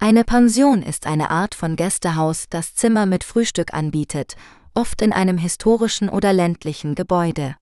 [0.00, 4.36] Eine Pension ist eine Art von Gästehaus, das Zimmer mit Frühstück anbietet,
[4.74, 7.56] oft in einem historischen oder ländlichen Gebäude.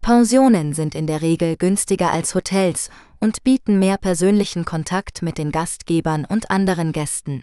[0.00, 5.50] Pensionen sind in der Regel günstiger als Hotels und bieten mehr persönlichen Kontakt mit den
[5.50, 7.42] Gastgebern und anderen Gästen.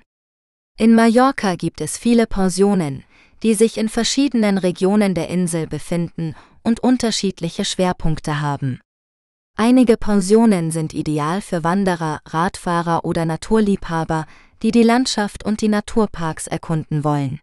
[0.78, 3.04] In Mallorca gibt es viele Pensionen,
[3.44, 8.80] die sich in verschiedenen Regionen der Insel befinden und unterschiedliche Schwerpunkte haben.
[9.56, 14.26] Einige Pensionen sind ideal für Wanderer, Radfahrer oder Naturliebhaber,
[14.64, 17.40] die die Landschaft und die Naturparks erkunden wollen.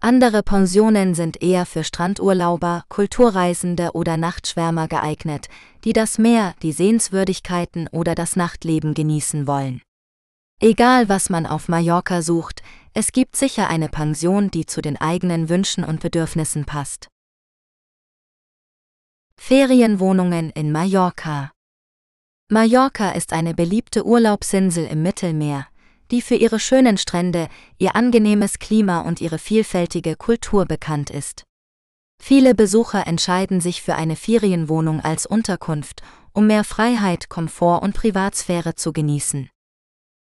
[0.00, 5.48] Andere Pensionen sind eher für Strandurlauber, Kulturreisende oder Nachtschwärmer geeignet,
[5.84, 9.80] die das Meer, die Sehenswürdigkeiten oder das Nachtleben genießen wollen.
[10.60, 12.62] Egal was man auf Mallorca sucht,
[12.94, 17.08] es gibt sicher eine Pension, die zu den eigenen Wünschen und Bedürfnissen passt.
[19.40, 21.52] Ferienwohnungen in Mallorca
[22.50, 25.66] Mallorca ist eine beliebte Urlaubsinsel im Mittelmeer,
[26.10, 27.48] die für ihre schönen Strände,
[27.78, 31.44] ihr angenehmes Klima und ihre vielfältige Kultur bekannt ist.
[32.22, 38.74] Viele Besucher entscheiden sich für eine Ferienwohnung als Unterkunft, um mehr Freiheit, Komfort und Privatsphäre
[38.74, 39.48] zu genießen.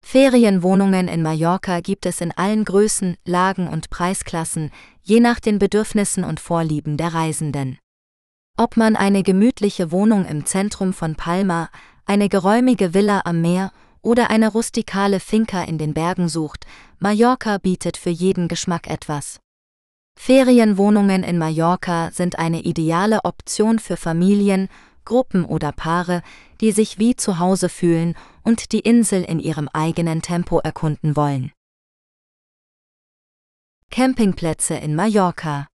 [0.04, 4.72] Ferienwohnungen in Mallorca gibt es in allen Größen, Lagen und Preisklassen,
[5.02, 7.78] je nach den Bedürfnissen und Vorlieben der Reisenden.
[8.58, 11.70] Ob man eine gemütliche Wohnung im Zentrum von Palma,
[12.04, 16.66] eine geräumige Villa am Meer oder eine rustikale Finca in den Bergen sucht,
[16.98, 19.40] Mallorca bietet für jeden Geschmack etwas.
[20.18, 24.68] Ferienwohnungen in Mallorca sind eine ideale Option für Familien,
[25.04, 26.22] Gruppen oder Paare,
[26.60, 31.52] die sich wie zu Hause fühlen und die Insel in ihrem eigenen Tempo erkunden wollen.
[33.90, 35.66] Campingplätze in Mallorca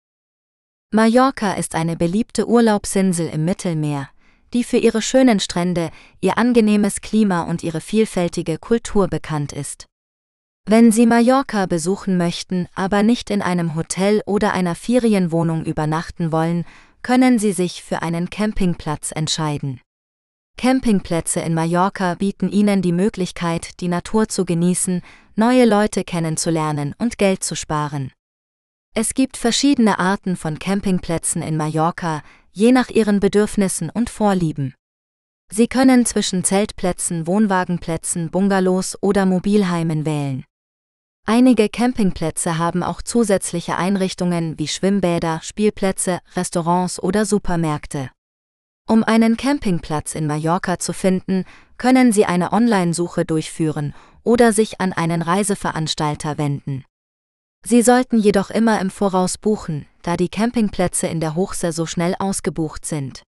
[0.90, 4.09] Mallorca ist eine beliebte Urlaubsinsel im Mittelmeer,
[4.55, 5.90] die für ihre schönen Strände,
[6.22, 9.85] ihr angenehmes Klima und ihre vielfältige Kultur bekannt ist.
[10.64, 16.64] Wenn Sie Mallorca besuchen möchten, aber nicht in einem Hotel oder einer Ferienwohnung übernachten wollen,
[17.03, 19.83] können Sie sich für einen Campingplatz entscheiden.
[20.57, 25.03] Campingplätze in Mallorca bieten Ihnen die Möglichkeit, die Natur zu genießen,
[25.37, 28.11] neue Leute kennenzulernen und Geld zu sparen.
[29.00, 34.74] Es gibt verschiedene Arten von Campingplätzen in Mallorca, je nach ihren Bedürfnissen und Vorlieben.
[35.52, 40.44] Sie können zwischen Zeltplätzen, Wohnwagenplätzen, Bungalows oder Mobilheimen wählen.
[41.24, 48.11] Einige Campingplätze haben auch zusätzliche Einrichtungen wie Schwimmbäder, Spielplätze, Restaurants oder Supermärkte.
[48.88, 51.44] Um einen Campingplatz in Mallorca zu finden,
[51.76, 56.84] können Sie eine Online-Suche durchführen oder sich an einen Reiseveranstalter wenden.
[57.64, 62.87] Sie sollten jedoch immer im Voraus buchen, da die Campingplätze in der Hochsaison schnell ausgebucht
[62.87, 63.23] sind.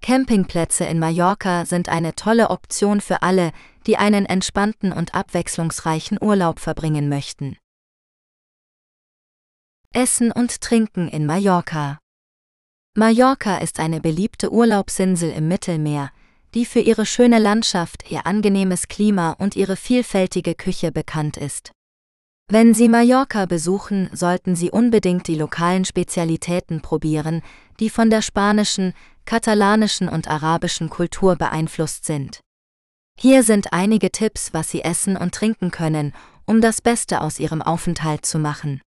[0.00, 3.52] Campingplätze in Mallorca sind eine tolle Option für alle,
[3.86, 7.56] die einen entspannten und abwechslungsreichen Urlaub verbringen möchten.
[9.92, 11.98] Essen und Trinken in Mallorca.
[12.94, 16.10] Mallorca ist eine beliebte Urlaubsinsel im Mittelmeer,
[16.54, 21.72] die für ihre schöne Landschaft, ihr angenehmes Klima und ihre vielfältige Küche bekannt ist.
[22.50, 27.42] Wenn Sie Mallorca besuchen, sollten Sie unbedingt die lokalen Spezialitäten probieren,
[27.78, 28.94] die von der spanischen,
[29.26, 32.40] katalanischen und arabischen Kultur beeinflusst sind.
[33.20, 36.14] Hier sind einige Tipps, was Sie essen und trinken können,
[36.46, 38.80] um das Beste aus Ihrem Aufenthalt zu machen.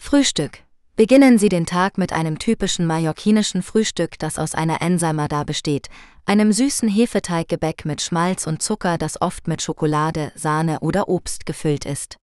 [0.00, 0.60] Frühstück.
[0.94, 5.88] Beginnen Sie den Tag mit einem typischen mallorquinischen Frühstück, das aus einer Ensalmada besteht,
[6.24, 11.84] einem süßen Hefeteiggebäck mit Schmalz und Zucker, das oft mit Schokolade, Sahne oder Obst gefüllt
[11.84, 12.19] ist.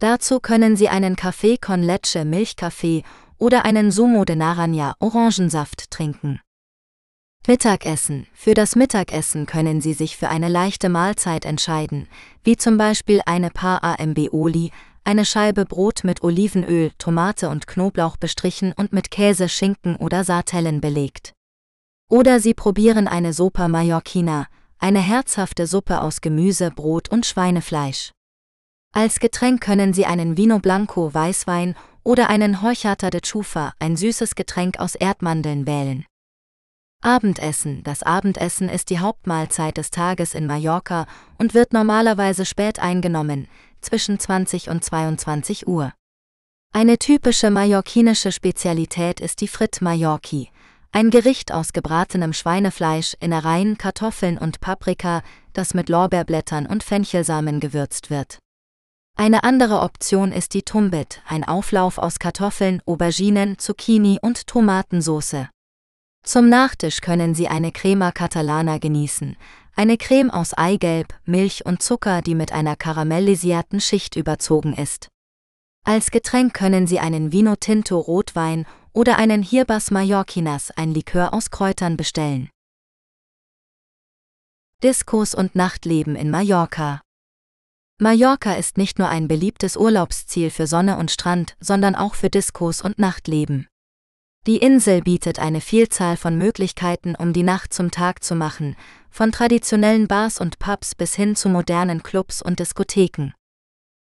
[0.00, 3.04] Dazu können Sie einen Café con leche Milchkaffee
[3.38, 6.40] oder einen Sumo de Naranja Orangensaft trinken.
[7.46, 8.26] Mittagessen.
[8.32, 12.08] Für das Mittagessen können Sie sich für eine leichte Mahlzeit entscheiden,
[12.42, 14.72] wie zum Beispiel eine Paar Ambioli,
[15.04, 20.80] eine Scheibe Brot mit Olivenöl, Tomate und Knoblauch bestrichen und mit Käse, Schinken oder Sartellen
[20.80, 21.34] belegt.
[22.10, 24.46] Oder Sie probieren eine Sopa Mallorquina,
[24.78, 28.12] eine herzhafte Suppe aus Gemüse, Brot und Schweinefleisch.
[28.96, 34.36] Als Getränk können Sie einen Vino Blanco Weißwein oder einen Horchata de Chufa, ein süßes
[34.36, 36.06] Getränk aus Erdmandeln wählen.
[37.02, 37.82] Abendessen.
[37.82, 41.06] Das Abendessen ist die Hauptmahlzeit des Tages in Mallorca
[41.38, 43.48] und wird normalerweise spät eingenommen,
[43.80, 45.92] zwischen 20 und 22 Uhr.
[46.72, 50.50] Eine typische mallorquinische Spezialität ist die Frit Mallorqui,
[50.92, 58.08] ein Gericht aus gebratenem Schweinefleisch, Innereien, Kartoffeln und Paprika, das mit Lorbeerblättern und Fenchelsamen gewürzt
[58.10, 58.38] wird.
[59.16, 65.48] Eine andere Option ist die Tumbit, ein Auflauf aus Kartoffeln, Auberginen, Zucchini und Tomatensauce.
[66.24, 69.36] Zum Nachtisch können Sie eine Crema Catalana genießen,
[69.76, 75.08] eine Creme aus Eigelb, Milch und Zucker, die mit einer karamellisierten Schicht überzogen ist.
[75.84, 81.50] Als Getränk können Sie einen Vino Tinto Rotwein oder einen Hirbas Mallorquinas, ein Likör aus
[81.50, 82.50] Kräutern bestellen.
[84.82, 87.03] Diskos und Nachtleben in Mallorca.
[88.00, 92.82] Mallorca ist nicht nur ein beliebtes Urlaubsziel für Sonne und Strand, sondern auch für Diskos
[92.82, 93.68] und Nachtleben.
[94.46, 98.76] Die Insel bietet eine Vielzahl von Möglichkeiten, um die Nacht zum Tag zu machen,
[99.10, 103.32] von traditionellen Bars und Pubs bis hin zu modernen Clubs und Diskotheken.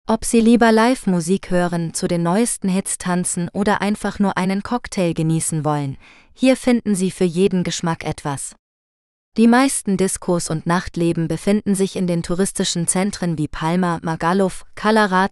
[0.05, 5.13] Ob Sie lieber Live-Musik hören, zu den neuesten Hits tanzen oder einfach nur einen Cocktail
[5.13, 5.97] genießen wollen,
[6.33, 8.55] hier finden Sie für jeden Geschmack etwas.
[9.37, 15.29] Die meisten Diskos und Nachtleben befinden sich in den touristischen Zentren wie Palma, Magaluf, Cala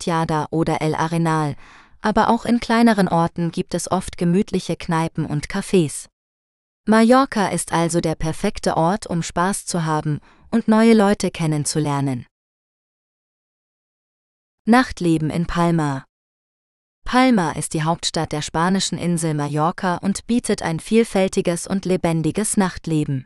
[0.51, 1.55] oder El Arenal,
[2.01, 6.05] aber auch in kleineren Orten gibt es oft gemütliche Kneipen und Cafés.
[6.87, 10.19] Mallorca ist also der perfekte Ort, um Spaß zu haben
[10.51, 12.27] und neue Leute kennenzulernen.
[14.65, 16.05] Nachtleben in Palma
[17.05, 23.25] Palma ist die Hauptstadt der spanischen Insel Mallorca und bietet ein vielfältiges und lebendiges Nachtleben.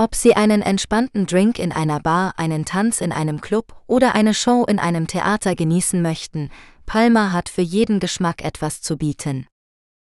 [0.00, 4.32] Ob Sie einen entspannten Drink in einer Bar, einen Tanz in einem Club oder eine
[4.32, 6.48] Show in einem Theater genießen möchten,
[6.86, 9.46] Palma hat für jeden Geschmack etwas zu bieten.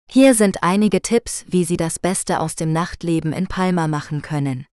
[0.10, 4.66] Hier sind einige Tipps, wie Sie das Beste aus dem Nachtleben in Palma machen können.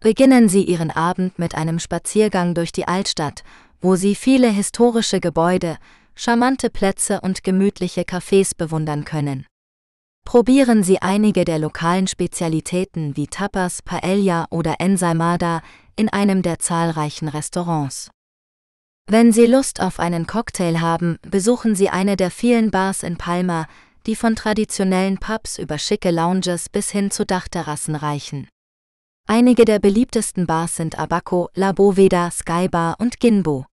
[0.00, 3.42] Beginnen Sie Ihren Abend mit einem Spaziergang durch die Altstadt,
[3.80, 5.78] wo Sie viele historische Gebäude,
[6.14, 9.46] charmante Plätze und gemütliche Cafés bewundern können.
[10.24, 15.62] Probieren Sie einige der lokalen Spezialitäten wie Tapas, Paella oder Ensaimada
[15.96, 18.10] in einem der zahlreichen Restaurants.
[19.08, 23.66] Wenn Sie Lust auf einen Cocktail haben, besuchen Sie eine der vielen Bars in Palma,
[24.06, 28.48] die von traditionellen Pubs über schicke Lounges bis hin zu Dachterrassen reichen.
[29.26, 33.66] Einige der beliebtesten Bars sind Abaco, La Boveda, Skybar und Ginbo.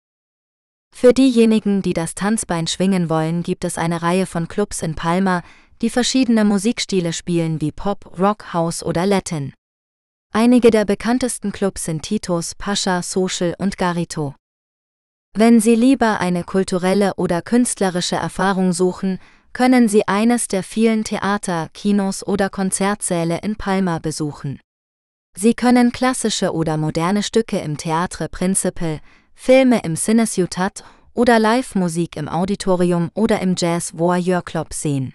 [0.94, 5.42] Für diejenigen, die das Tanzbein schwingen wollen, gibt es eine Reihe von Clubs in Palma,
[5.82, 9.52] die verschiedene Musikstile spielen wie Pop, Rock, House oder Latin.
[10.32, 14.34] Einige der bekanntesten Clubs sind Titos, Pascha, Social und Garito.
[15.34, 19.18] Wenn Sie lieber eine kulturelle oder künstlerische Erfahrung suchen,
[19.52, 24.60] können Sie eines der vielen Theater, Kinos oder Konzertsäle in Palma besuchen.
[25.36, 29.00] Sie können klassische oder moderne Stücke im Theatre Principal,
[29.34, 30.82] Filme im Cine Ciutat
[31.14, 35.14] oder Live-Musik im Auditorium oder im Jazz Voyeur Club sehen.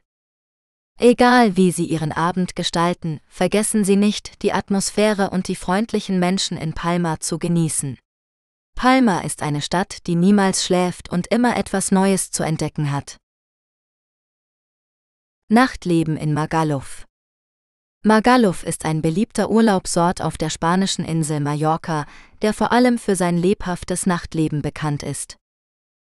[0.99, 6.57] Egal wie Sie Ihren Abend gestalten, vergessen Sie nicht, die Atmosphäre und die freundlichen Menschen
[6.57, 7.97] in Palma zu genießen.
[8.75, 13.17] Palma ist eine Stadt, die niemals schläft und immer etwas Neues zu entdecken hat.
[15.49, 17.05] Nachtleben in Magaluf
[18.05, 22.05] Magaluf ist ein beliebter Urlaubsort auf der spanischen Insel Mallorca,
[22.41, 25.37] der vor allem für sein lebhaftes Nachtleben bekannt ist.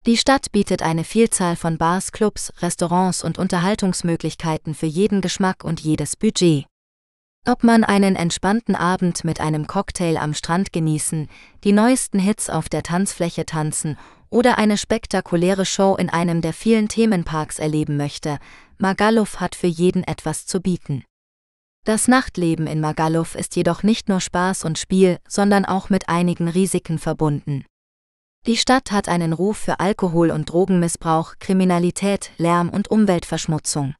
[0.06, 5.80] Die Stadt bietet eine Vielzahl von Bars, Clubs, Restaurants und Unterhaltungsmöglichkeiten für jeden Geschmack und
[5.80, 6.66] jedes Budget.
[7.46, 11.28] Ob man einen entspannten Abend mit einem Cocktail am Strand genießen,
[11.62, 13.96] die neuesten Hits auf der Tanzfläche tanzen
[14.28, 18.38] oder eine spektakuläre Show in einem der vielen Themenparks erleben möchte,
[18.76, 21.04] Magaluf hat für jeden etwas zu bieten.
[21.84, 26.48] Das Nachtleben in Magaluf ist jedoch nicht nur Spaß und Spiel, sondern auch mit einigen
[26.48, 27.64] Risiken verbunden.
[28.46, 33.94] Die Stadt hat einen Ruf für Alkohol- und Drogenmissbrauch, Kriminalität, Lärm und Umweltverschmutzung.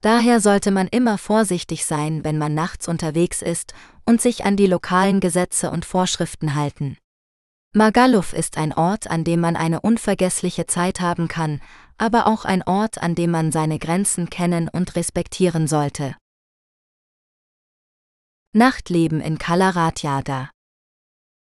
[0.00, 4.68] Daher sollte man immer vorsichtig sein, wenn man nachts unterwegs ist und sich an die
[4.68, 6.98] lokalen Gesetze und Vorschriften halten.
[7.72, 11.60] Magaluf ist ein Ort, an dem man eine unvergessliche Zeit haben kann,
[11.98, 16.14] aber auch ein Ort, an dem man seine Grenzen kennen und respektieren sollte.
[18.52, 20.50] Nachtleben in Kalaratjada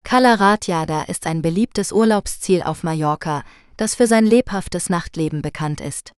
[0.04, 3.44] Kalaratjada ist ein beliebtes Urlaubsziel auf Mallorca,
[3.76, 6.12] das für sein lebhaftes Nachtleben bekannt ist.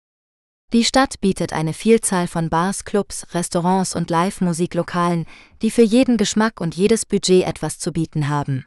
[0.71, 5.25] Die Stadt bietet eine Vielzahl von Bars, Clubs, Restaurants und Live-Musiklokalen,
[5.63, 8.65] die für jeden Geschmack und jedes Budget etwas zu bieten haben.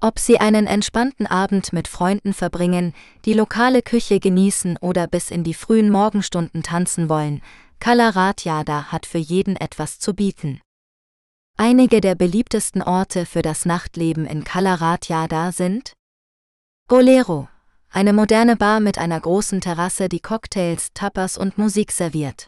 [0.00, 5.44] Ob Sie einen entspannten Abend mit Freunden verbringen, die lokale Küche genießen oder bis in
[5.44, 7.42] die frühen Morgenstunden tanzen wollen,
[7.80, 10.60] Kalaratjada hat für jeden etwas zu bieten.
[11.60, 15.94] Einige der beliebtesten Orte für das Nachtleben in Kalaratjada sind
[16.86, 17.48] Bolero,
[17.90, 22.46] eine moderne Bar mit einer großen Terrasse, die Cocktails, Tapas und Musik serviert.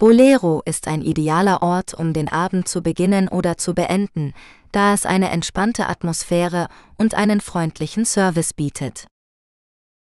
[0.00, 4.34] Bolero ist ein idealer Ort, um den Abend zu beginnen oder zu beenden,
[4.72, 6.66] da es eine entspannte Atmosphäre
[6.98, 9.06] und einen freundlichen Service bietet.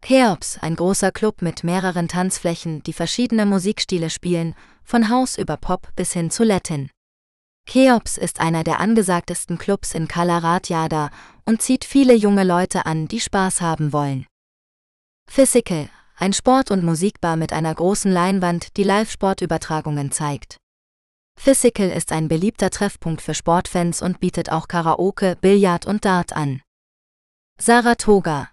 [0.04, 4.54] Cheops, ein großer Club mit mehreren Tanzflächen, die verschiedene Musikstile spielen,
[4.84, 6.90] von House über Pop bis hin zu Latin.
[7.70, 11.10] Cheops ist einer der angesagtesten Clubs in Kalaratjada
[11.44, 14.26] und zieht viele junge Leute an, die Spaß haben wollen.
[15.28, 20.56] Physical, ein Sport- und Musikbar mit einer großen Leinwand, die Live-Sportübertragungen zeigt.
[21.38, 26.62] Physical ist ein beliebter Treffpunkt für Sportfans und bietet auch Karaoke, Billard und Dart an.
[27.60, 28.48] Saratoga,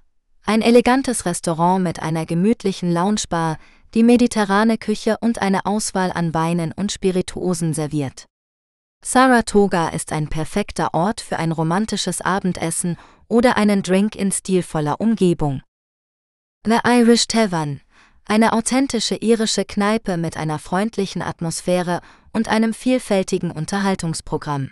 [0.45, 3.57] ein elegantes Restaurant mit einer gemütlichen Loungebar,
[3.95, 8.27] die mediterrane Küche und eine Auswahl an Weinen und Spirituosen serviert.
[9.09, 12.97] Saratoga ist ein perfekter Ort für ein romantisches Abendessen
[13.29, 15.61] oder einen Drink in stilvoller Umgebung.
[16.65, 17.79] The Irish Tavern,
[18.25, 22.01] eine authentische irische Kneipe mit einer freundlichen Atmosphäre
[22.33, 24.71] und einem vielfältigen Unterhaltungsprogramm.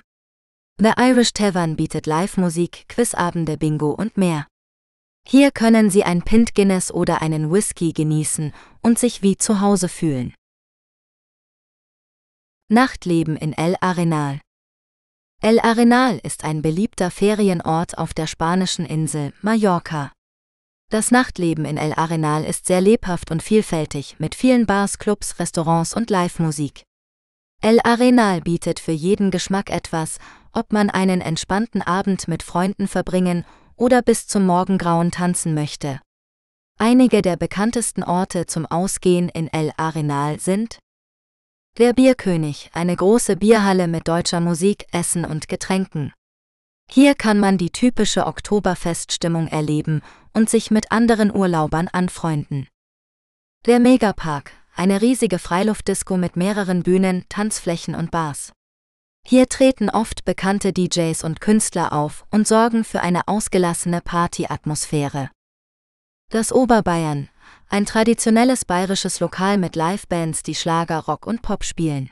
[0.79, 4.47] The Irish Tavern bietet Live-Musik, Quizabende, Bingo und mehr.
[5.25, 9.87] Hier können Sie ein Pint Guinness oder einen Whisky genießen und sich wie zu Hause
[9.87, 10.33] fühlen.
[12.67, 14.39] Nachtleben in El Arenal
[15.39, 20.11] El Arenal ist ein beliebter Ferienort auf der spanischen Insel Mallorca.
[20.89, 25.95] Das Nachtleben in El Arenal ist sehr lebhaft und vielfältig mit vielen Bars, Clubs, Restaurants
[25.95, 26.81] und Live-Musik.
[27.61, 30.17] El Arenal bietet für jeden Geschmack etwas,
[30.51, 33.45] ob man einen entspannten Abend mit Freunden verbringen
[33.75, 36.01] oder bis zum Morgengrauen tanzen möchte.
[36.79, 40.79] Einige der bekanntesten Orte zum Ausgehen in El Arenal sind
[41.77, 46.13] der Bierkönig, eine große Bierhalle mit deutscher Musik, Essen und Getränken.
[46.89, 50.01] Hier kann man die typische Oktoberfeststimmung erleben
[50.33, 52.69] und sich mit anderen Urlaubern anfreunden.
[53.65, 58.53] Der Megapark, eine riesige Freiluftdisco mit mehreren Bühnen, Tanzflächen und Bars.
[59.27, 65.29] Hier treten oft bekannte DJs und Künstler auf und sorgen für eine ausgelassene Partyatmosphäre.
[66.29, 67.27] Das Oberbayern,
[67.69, 72.09] ein traditionelles bayerisches Lokal mit Livebands, die Schlager, Rock und Pop spielen.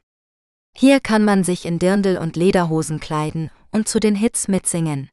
[0.75, 5.09] Hier kann man sich in Dirndl und Lederhosen kleiden und zu den Hits mitsingen.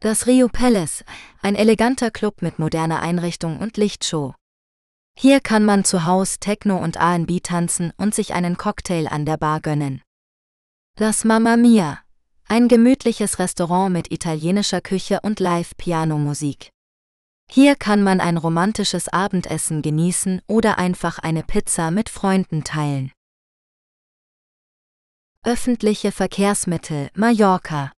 [0.00, 1.04] Das Rio Palace,
[1.40, 4.34] ein eleganter Club mit moderner Einrichtung und Lichtshow.
[5.18, 9.38] Hier kann man zu Haus Techno und R&B tanzen und sich einen Cocktail an der
[9.38, 10.02] Bar gönnen.
[10.96, 12.00] Das Mamma Mia,
[12.48, 16.70] ein gemütliches Restaurant mit italienischer Küche und Live-Pianomusik.
[17.50, 23.12] Hier kann man ein romantisches Abendessen genießen oder einfach eine Pizza mit Freunden teilen.
[25.42, 27.92] Öffentliche Verkehrsmittel Mallorca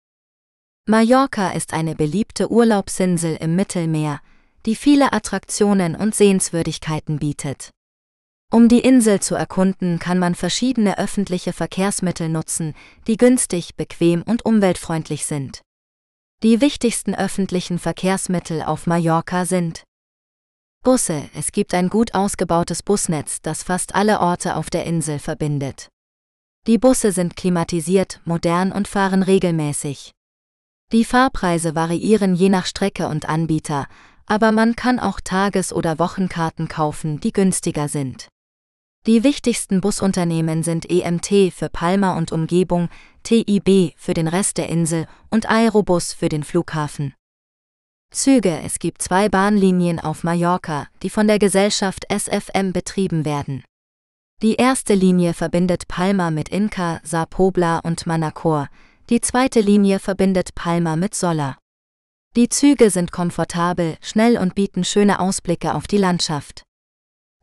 [0.89, 4.21] Mallorca ist eine beliebte Urlaubsinsel im Mittelmeer,
[4.67, 7.71] die viele Attraktionen und Sehenswürdigkeiten bietet.
[8.53, 12.75] Um die Insel zu erkunden, kann man verschiedene öffentliche Verkehrsmittel nutzen,
[13.07, 15.63] die günstig, bequem und umweltfreundlich sind.
[16.43, 19.85] Die wichtigsten öffentlichen Verkehrsmittel auf Mallorca sind
[20.85, 21.31] Busse.
[21.35, 25.89] Es gibt ein gut ausgebautes Busnetz, das fast alle Orte auf der Insel verbindet.
[26.67, 30.13] Die Busse sind klimatisiert, modern und fahren regelmäßig.
[30.93, 33.87] Die Fahrpreise variieren je nach Strecke und Anbieter,
[34.27, 38.29] aber man kann auch Tages- oder Wochenkarten kaufen, die günstiger sind.
[39.07, 42.89] Die wichtigsten Busunternehmen sind EMT für Palma und Umgebung,
[43.23, 47.15] TIB für den Rest der Insel und Aerobus für den Flughafen.
[48.11, 53.63] Züge Es gibt zwei Bahnlinien auf Mallorca, die von der Gesellschaft SFM betrieben werden.
[54.43, 58.69] Die erste Linie verbindet Palma mit Inca, Sa Pobla und Manacor,
[59.09, 61.59] die zweite Linie verbindet Palma mit Solla.
[62.35, 66.66] Die Züge sind komfortabel, schnell und bieten schöne Ausblicke auf die Landschaft.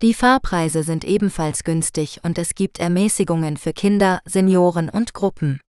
[0.04, 5.62] Die Fahrpreise sind ebenfalls günstig und es gibt Ermäßigungen für Kinder, Senioren und Gruppen.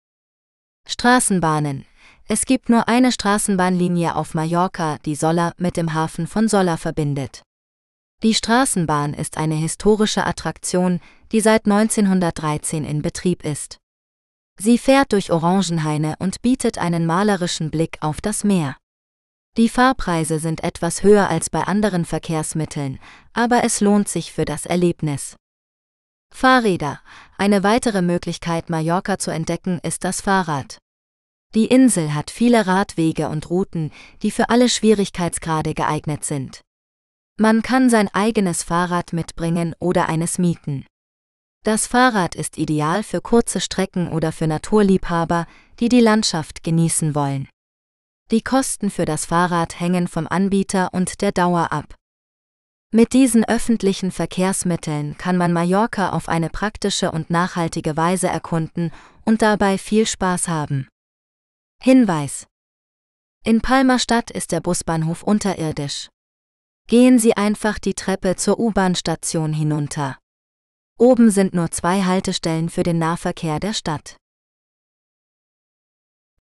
[0.88, 1.84] Straßenbahnen.
[2.28, 7.42] Es gibt nur eine Straßenbahnlinie auf Mallorca, die Solla mit dem Hafen von Solla verbindet.
[8.22, 13.76] Die Straßenbahn ist eine historische Attraktion, die seit 1913 in Betrieb ist.
[14.58, 18.78] Sie fährt durch Orangenhaine und bietet einen malerischen Blick auf das Meer.
[19.58, 22.98] Die Fahrpreise sind etwas höher als bei anderen Verkehrsmitteln,
[23.34, 25.36] aber es lohnt sich für das Erlebnis.
[26.34, 27.00] Fahrräder.
[27.36, 30.78] Eine weitere Möglichkeit, Mallorca zu entdecken, ist das Fahrrad.
[31.54, 33.92] Die Insel hat viele Radwege und Routen,
[34.22, 36.62] die für alle Schwierigkeitsgrade geeignet sind.
[37.38, 40.86] Man kann sein eigenes Fahrrad mitbringen oder eines mieten.
[41.62, 45.46] Das Fahrrad ist ideal für kurze Strecken oder für Naturliebhaber,
[45.78, 47.48] die die Landschaft genießen wollen.
[48.32, 51.94] Die Kosten für das Fahrrad hängen vom Anbieter und der Dauer ab.
[52.90, 58.90] Mit diesen öffentlichen Verkehrsmitteln kann man Mallorca auf eine praktische und nachhaltige Weise erkunden
[59.26, 60.88] und dabei viel Spaß haben.
[61.82, 62.46] Hinweis.
[63.44, 66.08] In Palma Stadt ist der Busbahnhof unterirdisch.
[66.88, 70.18] Gehen Sie einfach die Treppe zur U-Bahn-Station hinunter.
[70.98, 74.16] Oben sind nur zwei Haltestellen für den Nahverkehr der Stadt.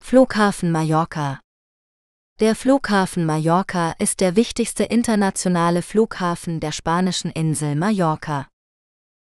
[0.00, 1.40] Flughafen Mallorca
[2.40, 8.46] der Flughafen Mallorca ist der wichtigste internationale Flughafen der spanischen Insel Mallorca.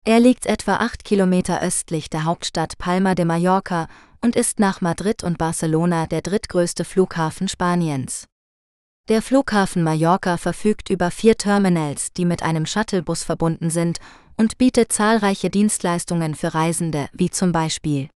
[0.04, 3.88] Er liegt etwa acht Kilometer östlich der Hauptstadt Palma de Mallorca
[4.20, 8.26] und ist nach Madrid und Barcelona der drittgrößte Flughafen Spaniens.
[9.08, 13.98] Der Flughafen Mallorca verfügt über vier Terminals, die mit einem Shuttlebus verbunden sind
[14.36, 18.10] und bietet zahlreiche Dienstleistungen für Reisende, wie zum Beispiel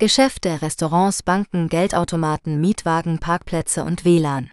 [0.00, 4.50] Geschäfte, Restaurants, Banken, Geldautomaten, Mietwagen, Parkplätze und WLAN.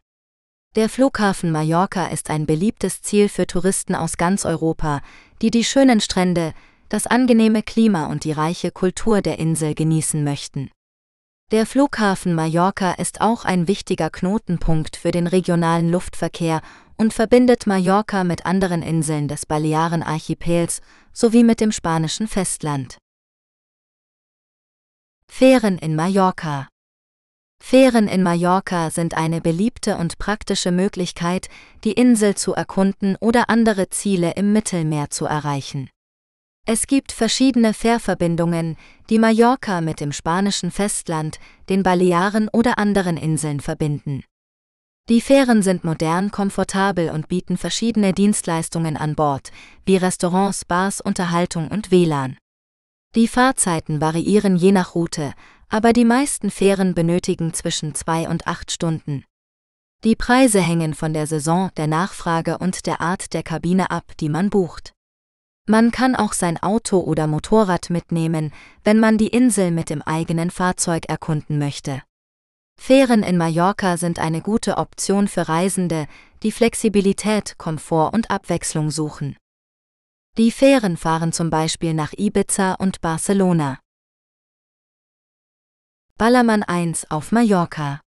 [0.75, 4.99] Der Flughafen Mallorca ist ein beliebtes Ziel für Touristen aus ganz Europa,
[5.41, 6.53] die die schönen Strände,
[6.89, 10.69] das angenehme Klima und die reiche Kultur der Insel genießen möchten.
[11.53, 16.59] Der Flughafen Mallorca ist auch ein wichtiger Knotenpunkt für den regionalen Luftverkehr
[16.97, 20.81] und verbindet Mallorca mit anderen Inseln des Balearenarchipels
[21.13, 22.97] sowie mit dem spanischen Festland.
[25.39, 26.67] Fähren in Mallorca
[27.63, 31.47] Fähren in Mallorca sind eine beliebte und praktische Möglichkeit,
[31.83, 35.89] die Insel zu erkunden oder andere Ziele im Mittelmeer zu erreichen.
[36.65, 38.77] Es gibt verschiedene Fährverbindungen,
[39.09, 44.23] die Mallorca mit dem spanischen Festland, den Balearen oder anderen Inseln verbinden.
[45.07, 49.51] Die Fähren sind modern, komfortabel und bieten verschiedene Dienstleistungen an Bord,
[49.85, 52.37] wie Restaurants, Bars, Unterhaltung und WLAN.
[53.17, 55.33] Die Fahrzeiten variieren je nach Route,
[55.69, 59.25] aber die meisten Fähren benötigen zwischen zwei und acht Stunden.
[60.03, 64.29] Die Preise hängen von der Saison, der Nachfrage und der Art der Kabine ab, die
[64.29, 64.93] man bucht.
[65.67, 68.53] Man kann auch sein Auto oder Motorrad mitnehmen,
[68.83, 72.03] wenn man die Insel mit dem eigenen Fahrzeug erkunden möchte.
[72.79, 76.05] Fähren in Mallorca sind eine gute Option für Reisende,
[76.43, 79.37] die Flexibilität, Komfort und Abwechslung suchen.
[80.37, 83.79] Die Fähren fahren zum Beispiel nach Ibiza und Barcelona.
[86.15, 88.01] Ballermann 1 auf Mallorca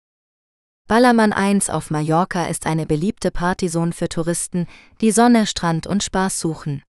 [0.89, 4.67] Ballermann 1 auf Mallorca ist eine beliebte Partyzone für Touristen,
[4.99, 6.83] die Sonne, Strand und Spaß suchen.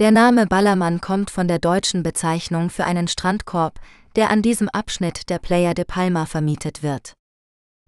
[0.00, 3.78] Der Name Ballermann kommt von der deutschen Bezeichnung für einen Strandkorb,
[4.16, 7.15] der an diesem Abschnitt der Playa de Palma vermietet wird.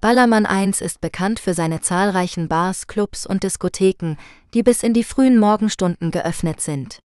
[0.01, 4.15] Ballermann 1 ist bekannt für seine zahlreichen Bars, Clubs und Diskotheken,
[4.55, 7.01] die bis in die frühen Morgenstunden geöffnet sind.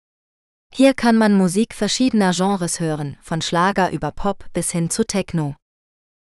[0.74, 5.56] Hier kann man Musik verschiedener Genres hören, von Schlager über Pop bis hin zu Techno.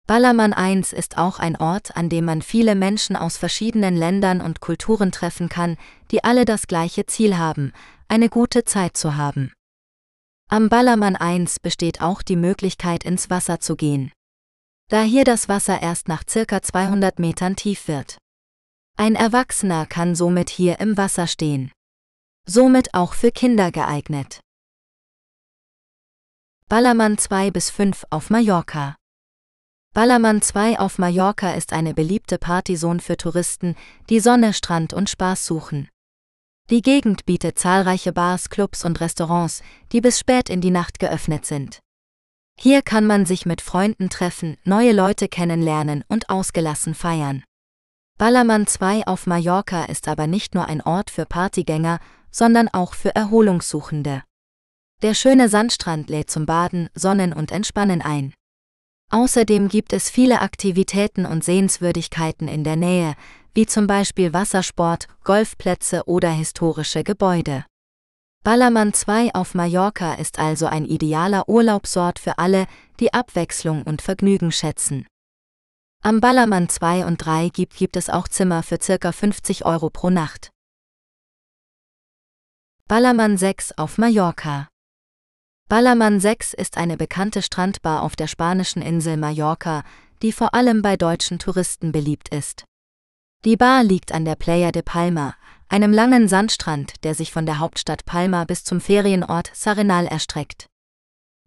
[0.05, 4.61] Ballermann 1 ist auch ein Ort, an dem man viele Menschen aus verschiedenen Ländern und
[4.61, 5.77] Kulturen treffen kann,
[6.11, 7.73] die alle das gleiche Ziel haben,
[8.07, 9.51] eine gute Zeit zu haben.
[10.47, 14.11] Am Ballermann 1 besteht auch die Möglichkeit, ins Wasser zu gehen.
[14.91, 18.17] Da hier das Wasser erst nach circa 200 Metern tief wird.
[18.97, 21.71] Ein Erwachsener kann somit hier im Wasser stehen.
[22.45, 24.41] Somit auch für Kinder geeignet.
[26.67, 28.97] Ballermann 2 bis 5 auf Mallorca.
[29.93, 33.77] Ballermann 2 auf Mallorca ist eine beliebte Partyzone für Touristen,
[34.09, 35.87] die Sonne, Strand und Spaß suchen.
[36.69, 39.63] Die Gegend bietet zahlreiche Bars, Clubs und Restaurants,
[39.93, 41.79] die bis spät in die Nacht geöffnet sind.
[42.63, 47.43] Hier kann man sich mit Freunden treffen, neue Leute kennenlernen und ausgelassen feiern.
[48.19, 51.97] Ballermann 2 auf Mallorca ist aber nicht nur ein Ort für Partygänger,
[52.29, 54.21] sondern auch für Erholungssuchende.
[55.01, 58.31] Der schöne Sandstrand lädt zum Baden, Sonnen und Entspannen ein.
[59.09, 63.15] Außerdem gibt es viele Aktivitäten und Sehenswürdigkeiten in der Nähe,
[63.55, 67.65] wie zum Beispiel Wassersport, Golfplätze oder historische Gebäude.
[68.43, 72.65] Ballermann 2 auf Mallorca ist also ein idealer Urlaubsort für alle,
[72.99, 75.05] die Abwechslung und Vergnügen schätzen.
[76.01, 79.11] Am Ballermann 2 und 3 gibt, gibt es auch Zimmer für ca.
[79.11, 80.49] 50 Euro pro Nacht.
[82.87, 84.67] Ballermann 6 auf Mallorca
[85.69, 89.83] Ballermann 6 ist eine bekannte Strandbar auf der spanischen Insel Mallorca,
[90.23, 92.65] die vor allem bei deutschen Touristen beliebt ist.
[93.45, 95.35] Die Bar liegt an der Playa de Palma,
[95.71, 100.67] einem langen Sandstrand, der sich von der Hauptstadt Palma bis zum Ferienort Sarenal erstreckt.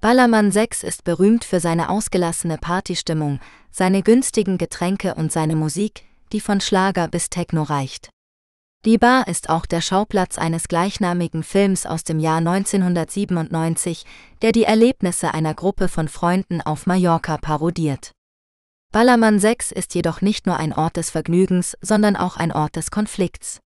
[0.00, 3.38] Ballermann 6 ist berühmt für seine ausgelassene Partystimmung,
[3.70, 8.08] seine günstigen Getränke und seine Musik, die von Schlager bis Techno reicht.
[8.86, 14.04] Die Bar ist auch der Schauplatz eines gleichnamigen Films aus dem Jahr 1997,
[14.40, 18.12] der die Erlebnisse einer Gruppe von Freunden auf Mallorca parodiert.
[18.90, 22.90] Ballermann 6 ist jedoch nicht nur ein Ort des Vergnügens, sondern auch ein Ort des
[22.90, 23.60] Konflikts.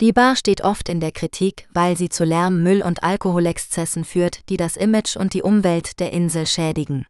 [0.00, 4.48] Die Bar steht oft in der Kritik, weil sie zu Lärm, Müll und Alkoholexzessen führt,
[4.48, 7.06] die das Image und die Umwelt der Insel schädigen.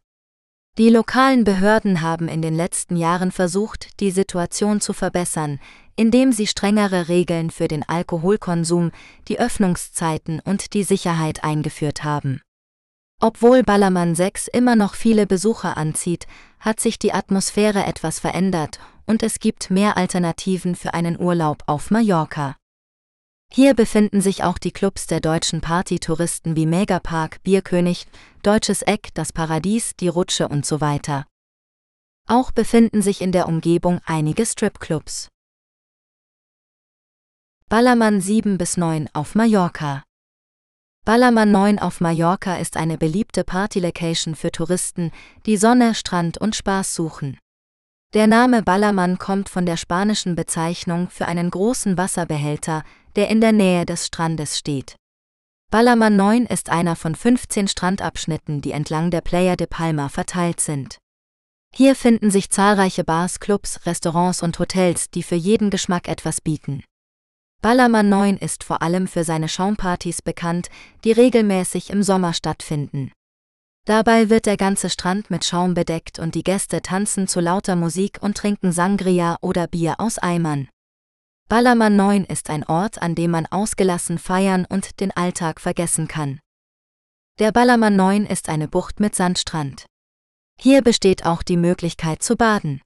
[0.77, 5.59] Die lokalen Behörden haben in den letzten Jahren versucht, die Situation zu verbessern,
[5.95, 8.91] indem sie strengere Regeln für den Alkoholkonsum,
[9.29, 12.41] die Öffnungszeiten und die Sicherheit eingeführt haben.
[13.19, 16.27] Obwohl Ballermann 6 immer noch viele Besucher anzieht,
[16.59, 21.89] hat sich die Atmosphäre etwas verändert und es gibt mehr Alternativen für einen Urlaub auf
[21.89, 22.57] Mallorca.
[23.51, 28.07] Hier befinden sich auch die Clubs der deutschen Partytouristen wie Megapark, Bierkönig,
[28.43, 31.25] Deutsches Eck, das Paradies, die Rutsche und so weiter.
[32.27, 35.29] Auch befinden sich in der Umgebung einige Stripclubs.
[37.69, 40.03] Ballermann 7 bis 9 auf Mallorca.
[41.05, 45.11] Ballermann 9 auf Mallorca ist eine beliebte Partylocation für Touristen,
[45.45, 47.37] die Sonne, Strand und Spaß suchen.
[48.15, 52.83] Der Name Ballermann kommt von der spanischen Bezeichnung für einen großen Wasserbehälter,
[53.15, 54.95] der in der Nähe des Strandes steht.
[55.71, 60.99] Ballermann 9 ist einer von 15 Strandabschnitten, die entlang der Playa de Palma verteilt sind.
[61.73, 66.83] Hier finden sich zahlreiche Bars, Clubs, Restaurants und Hotels, die für jeden Geschmack etwas bieten.
[67.61, 70.69] Ballermann 9 ist vor allem für seine Schaumpartys bekannt,
[71.03, 73.11] die regelmäßig im Sommer stattfinden.
[73.85, 78.19] Dabei wird der ganze Strand mit Schaum bedeckt und die Gäste tanzen zu lauter Musik
[78.21, 80.69] und trinken Sangria oder Bier aus Eimern.
[81.47, 86.39] Ballermann 9 ist ein Ort, an dem man ausgelassen feiern und den Alltag vergessen kann.
[87.37, 89.85] Der Ballermann 9 ist eine Bucht mit Sandstrand.
[90.59, 92.81] Hier besteht auch die Möglichkeit zu baden.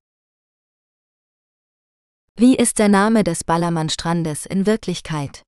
[2.36, 5.44] Wie ist der Name des Ballermann-Strandes in Wirklichkeit?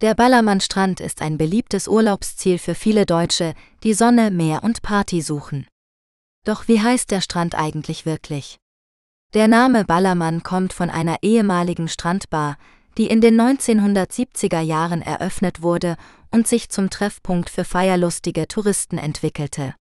[0.00, 5.66] Der Ballermann-Strand ist ein beliebtes Urlaubsziel für viele Deutsche, die Sonne, Meer und Party suchen.
[6.44, 8.58] Doch wie heißt der Strand eigentlich wirklich?
[9.34, 12.58] Der Name Ballermann kommt von einer ehemaligen Strandbar,
[12.98, 15.96] die in den 1970er Jahren eröffnet wurde
[16.30, 19.74] und sich zum Treffpunkt für feierlustige Touristen entwickelte.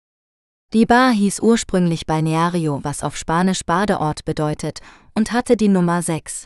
[0.72, 4.82] Die Bar hieß ursprünglich Balneario, was auf Spanisch Badeort bedeutet,
[5.16, 6.46] und hatte die Nummer 6.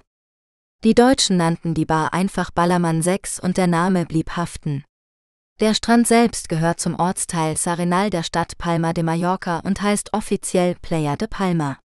[0.85, 4.85] Die Deutschen nannten die Bar einfach Ballermann 6 und der Name blieb haften.
[5.59, 10.75] Der Strand selbst gehört zum Ortsteil Sarenal der Stadt Palma de Mallorca und heißt offiziell
[10.81, 11.82] Playa de Palma.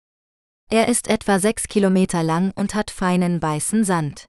[0.71, 4.25] Er ist etwa sechs Kilometer lang und hat feinen weißen Sand.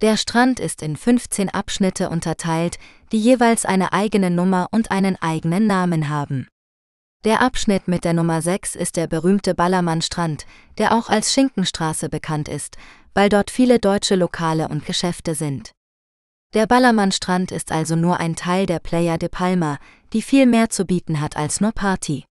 [0.00, 2.80] Der Strand ist in 15 Abschnitte unterteilt,
[3.12, 6.48] die jeweils eine eigene Nummer und einen eigenen Namen haben.
[7.22, 10.46] Der Abschnitt mit der Nummer 6 ist der berühmte Ballermann-Strand,
[10.78, 12.76] der auch als Schinkenstraße bekannt ist,
[13.14, 15.70] weil dort viele deutsche Lokale und Geschäfte sind.
[16.54, 19.78] Der Ballermann-Strand ist also nur ein Teil der Playa de Palma,
[20.12, 22.24] die viel mehr zu bieten hat als nur Party.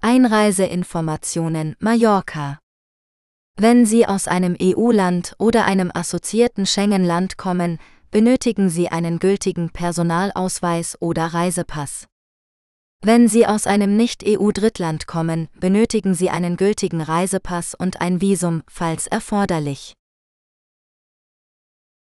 [0.00, 2.60] Einreiseinformationen Mallorca.
[3.56, 7.80] Wenn Sie aus einem EU-Land oder einem assoziierten Schengen-Land kommen,
[8.12, 12.06] benötigen Sie einen gültigen Personalausweis oder Reisepass.
[13.02, 19.08] Wenn Sie aus einem Nicht-EU-Drittland kommen, benötigen Sie einen gültigen Reisepass und ein Visum, falls
[19.08, 19.94] erforderlich.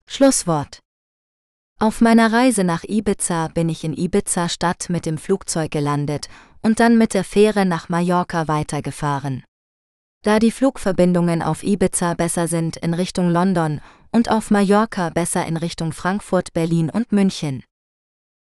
[0.08, 0.80] Schlusswort
[1.80, 6.30] auf meiner Reise nach Ibiza bin ich in Ibiza Stadt mit dem Flugzeug gelandet
[6.64, 9.44] und dann mit der Fähre nach Mallorca weitergefahren.
[10.24, 15.58] Da die Flugverbindungen auf Ibiza besser sind in Richtung London und auf Mallorca besser in
[15.58, 17.64] Richtung Frankfurt, Berlin und München.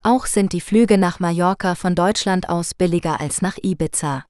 [0.04, 4.24] Auch sind die Flüge nach Mallorca von Deutschland aus billiger als nach Ibiza.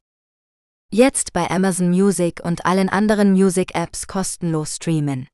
[0.96, 5.28] Jetzt bei Amazon Music und allen anderen Music-Apps kostenlos streamen.